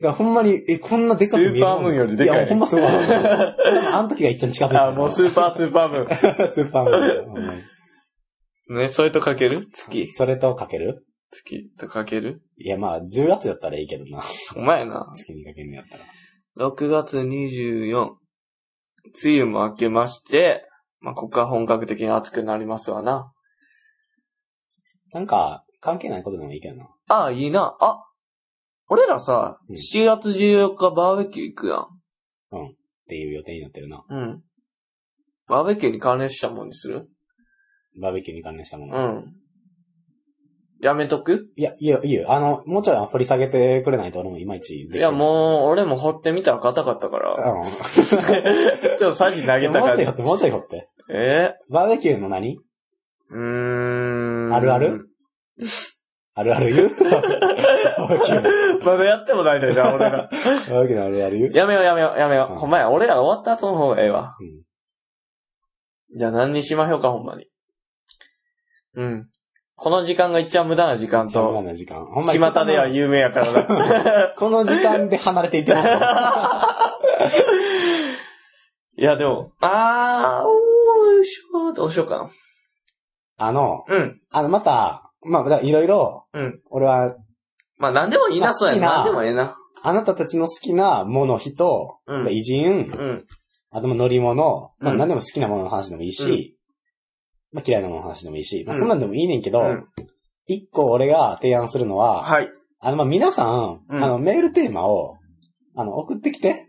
[0.00, 2.84] らほんまに、え、こんなでかく見えるスーパームーンよりでかいいや、ほんますごい。
[2.84, 4.88] あの時が一番近づいた。
[4.88, 7.62] あ、もうスーパースーパームー スーパームーンほんまに。
[8.70, 8.76] ン。
[8.76, 9.66] ね、それとかける？
[9.72, 10.06] 月。
[10.06, 11.04] それとかける？
[11.30, 12.42] 月とかける？
[12.58, 14.22] いや、まあ、10月だったらいいけどな。
[14.56, 15.12] お前な。
[15.14, 16.68] 月にかけるんやったら。
[16.68, 18.10] 6月24。
[19.24, 20.67] 梅雨も明けまして、
[21.00, 23.32] まあ、ここから本格的に暑くなりますわな。
[25.12, 26.88] なんか、関係ないことでもいいけどな。
[27.08, 27.76] ああ、いいな。
[27.80, 28.04] あ、
[28.88, 31.80] 俺らさ、うん7月14日バーベキュー行くやん。
[31.80, 31.86] っ
[33.08, 34.04] ていう予定になってるな。
[34.08, 34.42] うん。
[35.46, 37.08] バーベキューに関連したもんにする？
[38.00, 39.08] バーベキューに関連したもうの。
[39.20, 39.34] ん。
[40.80, 41.48] やめとく？
[41.56, 42.30] いや、いいよ、いいよ。
[42.32, 47.32] あの、もうちょい掘り下げてくれないと俺もいまいちいや、もう、俺も掘ってみたら硬かったかう、ら。
[47.52, 47.64] うん。
[48.98, 49.86] ちょっとサジ投げたから。
[49.86, 50.88] もうちょい掘って、もうちょい掘って。
[51.10, 51.54] え？
[51.68, 52.56] バーベキューの何？
[52.56, 52.60] ー、
[53.30, 54.54] うーん。
[54.54, 55.08] あるある？
[56.34, 56.90] あるある言う？
[58.84, 60.28] まだやってもないでじゃあ、俺ら。
[60.30, 61.52] バーベキューのあるある言う？
[61.52, 62.52] やめようやめようやめよう。
[62.52, 64.36] うんほんまや、俺らが終わった後の方がええわ。
[64.40, 64.62] うん
[66.16, 67.48] じゃあ何にしましょうか、ほんまに。
[68.94, 69.28] うん。
[69.78, 72.04] この時間が一番無駄な時間そんと、な時間。
[72.04, 72.40] ほんまに。
[72.40, 73.62] 巷では有名やからな。
[74.36, 75.88] この時間で離れていってます。
[78.98, 80.50] いや、でも、あー、おー
[81.12, 82.28] よいしょ、どうしようか
[83.36, 83.96] あの、な。
[83.96, 84.20] うん。
[84.32, 86.60] あの、また、まあ、だからいろいろ、うん。
[86.70, 87.14] 俺は、
[87.76, 88.80] まあ、何でもいいな、まあそうやな。
[88.80, 89.56] 好きな何でもええな。
[89.80, 93.24] あなたたちの好きなもの、人、うん偉人、うん。
[93.70, 96.57] あとも乗り物、まあ、うん何でも好きなものの話でもいいし、
[97.52, 99.86] まあ、嫌いなものの話でもいいし、まあ、うんそんなんでもいいねんけど、うん
[100.50, 102.50] 一個俺が提案するのは、はい。
[102.80, 105.18] あの、まあ、皆さん、うんあの、メールテーマを、
[105.76, 106.68] あの、送ってきて。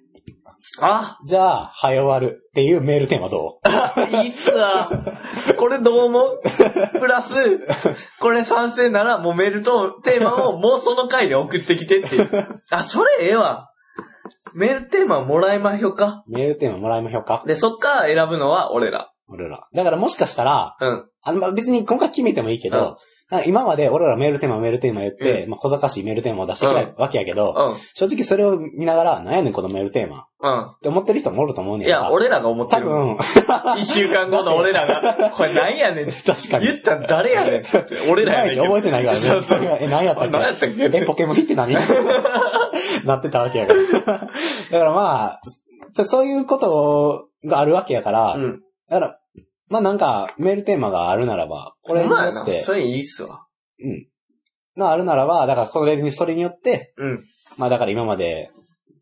[0.81, 3.59] あ、じゃあ、早終わるっていうメールテーマど
[4.21, 4.89] いいっすわ。
[5.57, 6.41] これどう思う？
[6.99, 7.33] プラス、
[8.19, 12.29] これ賛成ならもうメールとテーマをもうその回で送ってきてっていう。
[12.71, 13.69] あ、それええわ。
[14.53, 16.25] メールテーマもらいましょうか。
[16.27, 19.11] うメールテーマもらいましょうかで、そっから選ぶのは俺ら。
[19.31, 19.67] 俺ら。
[19.73, 21.05] だからもしかしたら、うん。
[21.23, 22.97] あの、まあ、別に今回決めてもいいけど、
[23.45, 27.77] 今まで俺らメールテーマメールテーマ言って、うまあ、小賢しいメールテーマを出してくれるわけやけど、うん。
[27.93, 30.25] 正直それを見ながら、なんやねんこのメールテーマ。
[30.41, 31.87] うって思ってる人もおると思うねん。
[31.87, 32.87] いや、俺らが思ってる。
[32.87, 33.17] 多分、
[33.79, 36.65] 一週間後の俺らが、 これなんやねんって確かに。
[36.65, 37.69] 言ったら誰やねんって。
[38.09, 39.19] 俺いらやねん覚えてないからね。
[39.21, 39.59] そうそう。
[39.63, 40.31] え、何やったあっけ？
[40.31, 40.97] 何やったっけ？
[40.97, 41.75] え、ポケモンって何？
[43.05, 43.79] なってたわけやから。
[44.71, 45.39] だからま
[45.95, 48.61] あ、そういうことがあるわけやから、うん。
[48.89, 49.18] だから、
[49.69, 52.39] まあなんか、メールテーマがあるならば、これにほんまやな。
[52.39, 53.45] よって、それいいっすわ。
[54.77, 57.23] があるならば、だからこれに、それによって、うん。
[57.57, 58.51] まあだから今まで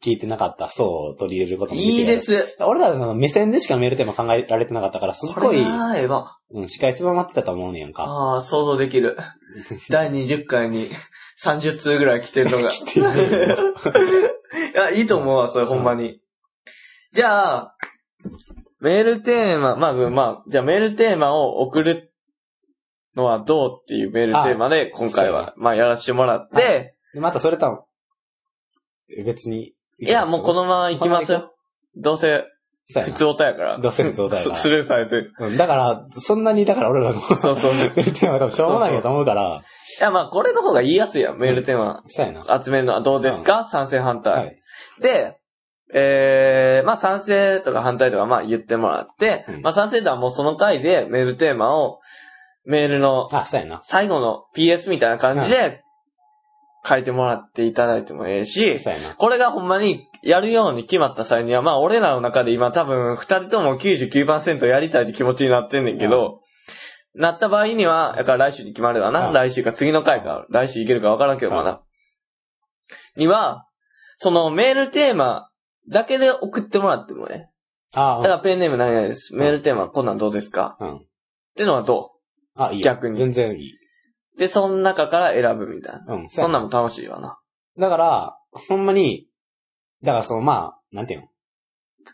[0.03, 2.19] 聞いてなかった層を取り入れることもできるいいで。
[2.19, 2.55] す。
[2.59, 6.37] 俺らの目線でしかメールテーマ考えられてなかったから、すっごい、ああ、ええわ。
[6.51, 8.03] うん、視界つばまってたと思うねんやんか。
[8.03, 9.17] ああ、想像できる。
[9.89, 10.89] 第20回に
[11.41, 12.69] 30通ぐらい来てるのが。
[12.71, 13.73] 来てるよ
[14.73, 16.19] いや、いいと思うわ、それほんまに。
[17.13, 17.75] じゃあ、
[18.79, 22.13] メールテーマ、まず、まあ、じゃあメールテーマを送る
[23.15, 27.83] のはどうっていうメールテーマで、今回は、まあ、やらせてもらって、でまたそれとは、
[29.09, 29.73] え別に。
[29.99, 31.53] いや、もうこのまま行きますよ。
[31.95, 32.43] どうせ、
[32.93, 33.79] 普通おたやから。
[33.79, 35.33] どうせ普通おたやからスルーされてる。
[35.39, 37.73] うんだから、そんなに、だから俺らのそうそう。
[37.73, 39.61] いメールテーマは多分しょうもないやと思うから、
[39.99, 42.03] や、まあ、これの方が言いやすいやん、メールテーマ。
[42.07, 42.63] そうやな。
[42.63, 44.33] 集めるのはどうですか、賛成反対。
[44.33, 44.61] はい。
[45.01, 45.37] で、
[45.93, 51.99] えー、まあ賛成とか反対とかまあ言ってもらって、うんまあ賛成とはもうその回でメールテーマを
[52.67, 53.29] メールの。
[53.81, 55.83] 最後の PS みたいな感じで
[56.85, 58.77] 書いてもらっていただいてもええし。
[59.17, 66.41] これがほんまにやるように決まった際には、まあ俺らの中で今多分二人とも99%やりたいって気持ちになってんねんけど、
[67.15, 69.29] なった場合には、だから来週に決まるわな。
[69.29, 71.81] うん来週か次の回か、来週いけるかわからんけどまだ。
[73.15, 73.65] には、
[74.17, 75.49] そのメールテーマ
[75.89, 77.49] だけで送ってもらってもね。
[77.95, 79.35] あだからペンネーム何々です。
[79.35, 80.77] メールテーマこんなんどうですか？
[80.79, 80.95] うん。
[80.97, 80.99] っ
[81.55, 82.11] てのはど
[82.55, 82.83] あ、いいよ。
[82.83, 83.73] 逆に全然いい。
[83.73, 86.15] うで、その中から選ぶみたいな。
[86.15, 86.29] うん。
[86.29, 87.39] そんななんも楽しいわな。
[87.79, 89.27] だから、ほんまに、
[90.03, 91.27] だからその、まあ、なんていうの？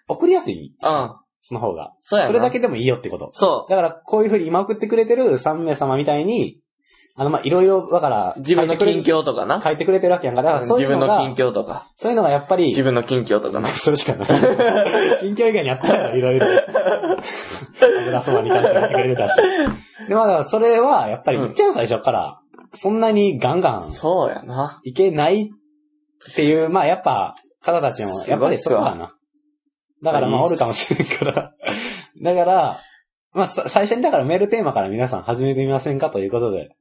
[0.07, 0.76] 送りやすい。
[0.82, 1.15] うん。
[1.41, 1.93] その方が。
[1.99, 2.28] そうやな。
[2.28, 3.32] それだけでもいいよってこと。
[3.34, 6.61] そだから、こういうふうに今送ってくれてる3名様みたいに、
[7.16, 9.61] あの、まあ、いろいろ、だから、自分の近況とかな。
[9.61, 11.91] 書いてくれてるわけやんから、そういうの自分の近が、況とか。
[11.95, 13.70] そういうのがやっぱり、自分の近況とかな。
[13.74, 14.28] それしかない。
[14.28, 16.47] 近況以外にあったらいろいろ。
[17.99, 19.36] 油そばに関してやってくれてたし。
[20.09, 22.39] で、まあだそれは、やっぱり、うん一番最初から、
[22.74, 24.82] そんなにガンガンそうやな。
[24.84, 29.14] いけないっていう、まあやっぱ、方たちも、やっぱりそこだな。
[30.01, 31.53] だからまおるかもしれんから。
[32.24, 32.80] だから、
[33.34, 36.76] まあさ最初にだからメールテーマから皆さん始めてみませんかということで。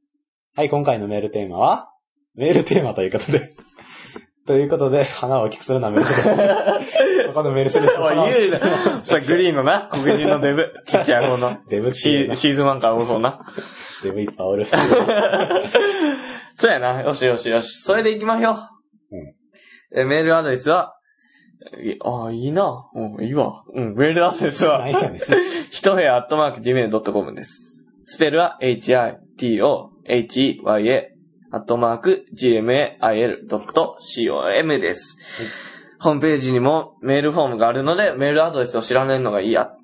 [0.54, 1.88] はい、今回のメールテーマは、
[2.34, 3.54] メールテーマということで。
[4.46, 6.84] ということで、花を大きくするなメールテーマ。
[7.24, 8.58] そこのメールする おい、言うな。
[9.02, 10.74] さ、グリーンのな、黒人のデブ。
[10.84, 11.56] ちっちゃい方の。
[11.70, 13.46] デブってシいうなーシーズン1からおる方な。
[14.02, 14.66] デブいっぱいおる。
[16.56, 17.00] そうやな。
[17.00, 17.80] よしよしよし。
[17.80, 18.56] それで行きましょう。
[19.94, 20.94] えメールアドレスは、
[21.82, 22.90] いああ、いいな。
[22.92, 23.64] うん、いいわ。
[23.72, 24.80] うん、メールアドレスは？
[24.80, 25.20] な、んやねん。
[25.70, 27.71] ひとへアットマーク gmail.com です。
[28.04, 29.16] スペルは hito,
[30.08, 31.02] heye,
[31.52, 32.98] アットマーク gmail.com
[34.80, 35.16] です。
[36.00, 39.76] ホームページにもメールフォームがあるので、メールアドレスを知らないのがいいやっ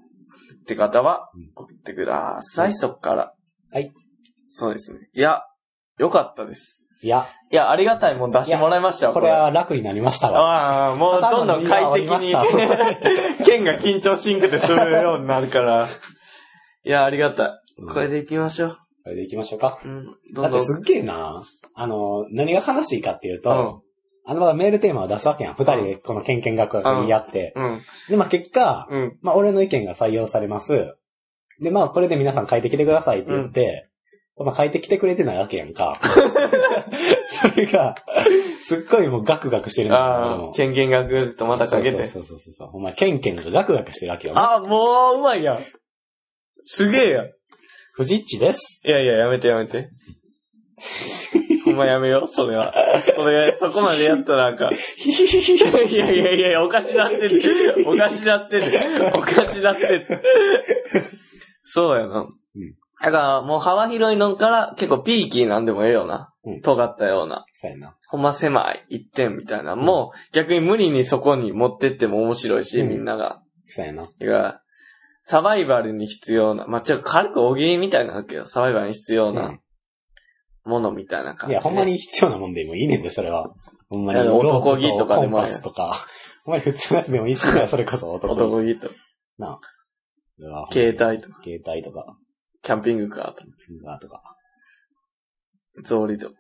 [0.67, 3.35] て方はうん送ってください、そっから。
[3.73, 3.93] はい。
[4.47, 5.09] そうですね。
[5.15, 5.43] いや、
[5.99, 6.87] よかったです。
[7.03, 10.89] いや、いや、ありがたいもん出してもらいましたよ、これは楽になりましたわ。
[10.89, 12.35] ああ、もうどんどん快適に
[13.47, 15.89] 剣が緊張しんくて済むようになるから。
[16.85, 17.68] いや、ありがたい。
[17.87, 18.71] これで行きましょう。
[19.05, 19.81] これで行きましょうか。
[19.85, 20.05] うん。
[20.05, 20.51] どんどん。
[20.53, 21.43] だってすっげえな。
[21.75, 23.89] あの、何が悲しいかっていうと、うん。
[24.31, 25.55] あのまだメールテーマを出すわけやん。
[25.55, 27.55] 二人でこのケンケン学学にやって。
[27.57, 27.81] うん。
[28.11, 29.19] で、まあ結果、うん。
[29.23, 30.95] まあ俺の意見が採用されます。
[31.61, 33.89] で、まあこれで皆さん書いてきてくださいって言って、
[34.37, 35.99] まあ書いてきてくれてないわけやんか。
[37.27, 37.95] それが、
[38.63, 42.09] すっごいもうガクガクしてるんだよああ、もう剣剣学とまたかけて。
[42.09, 42.71] そうそうそうそう。
[42.75, 44.41] お前、ケンケンがガクガクしてるわけよ、ね。
[44.41, 45.59] あ、もううまいやん。
[46.65, 47.31] すげえやん。
[47.99, 48.81] フジッチです。
[48.85, 49.91] いやいや、やめてやめて。
[51.65, 52.73] ほんまやめよう、それは。
[53.03, 54.71] それ、そこまでやったらなんか。
[54.71, 57.43] いやいやいや、おかしなってる。
[57.89, 58.67] おかしなってる。
[59.17, 60.07] おかしなってる。
[61.65, 62.21] そうやな。
[62.21, 62.29] ん
[63.03, 66.33] だから、もう幅広いのから結構ピーキーなんでもええよな。
[66.45, 67.47] うん尖ったような。
[67.53, 67.97] そうやな。
[68.07, 69.75] ほんま狭い一点みたいな。
[69.75, 73.43] もう逆に無理にそこに持ってっても面白いし、うんみんなが。
[73.67, 74.07] そうやな。
[74.07, 74.63] てか、
[75.29, 79.61] サバイバルに必要な、まあ、ちょっと軽く大喜利みたいなわけど、サバイバルに必要うなん
[80.65, 81.53] ものみたいな感じで。
[81.53, 83.53] いや、ほんまに必要なもんでもいいねんで、それは。
[83.91, 84.21] ほんまに。
[84.21, 85.95] 男気とかでもコンパスとか。
[86.45, 88.43] ほんまに普通のやつでもいいし、 それこそ男気。
[88.43, 88.91] 男気と、
[89.37, 89.61] なあ。
[90.31, 92.17] それは携帯とか、携帯とか、
[92.63, 94.23] キャンピングカーとか、フィンガーとか、
[95.83, 96.37] 草履とか、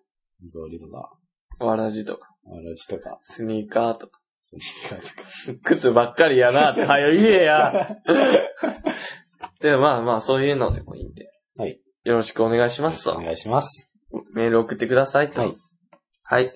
[0.46, 1.10] ゾーリとか、
[1.58, 4.17] わらじとか、わらじとか、スニーカーとか。
[5.64, 7.96] 靴ばっかりやなって、はよ言えや。
[9.60, 11.30] で、まあまあ、そういうのでもいいんで。
[11.56, 11.80] はい。
[12.04, 13.12] よろしくお願いしますと。
[13.12, 13.90] お願いします。
[14.34, 15.42] メール送ってくださいと。
[15.42, 15.54] はい。
[16.22, 16.52] はい。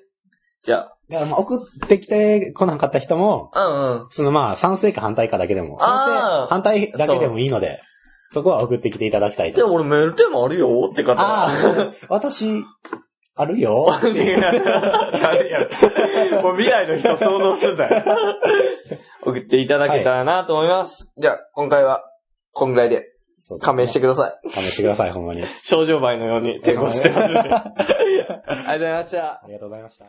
[0.62, 4.09] じゃあ、だからまあ送ってきてこなかった人も、うんうん。
[4.11, 7.82] そのまあ賛成か反対かだけでも、賛成、反対だけでもいいので、
[8.32, 9.74] そこは送ってきていただきたいでもと。
[9.74, 12.64] 俺メールテーマあるよって方はああ、私、
[13.35, 13.87] あるよ。
[16.43, 18.05] もう未来の人想像するんだよ。
[19.22, 21.12] 送っていただけたらなと思います。
[21.16, 22.05] じゃあ、今回は、
[22.53, 23.12] こんぐらいで
[23.45, 24.51] そうですね勘弁してください。
[24.53, 25.43] 勘弁してください、ほんまに。
[25.64, 27.39] 症状倍のように抵抗してますんで。
[27.43, 27.64] あ
[28.07, 29.33] りがとうございました。
[29.33, 30.07] ありがとうございました。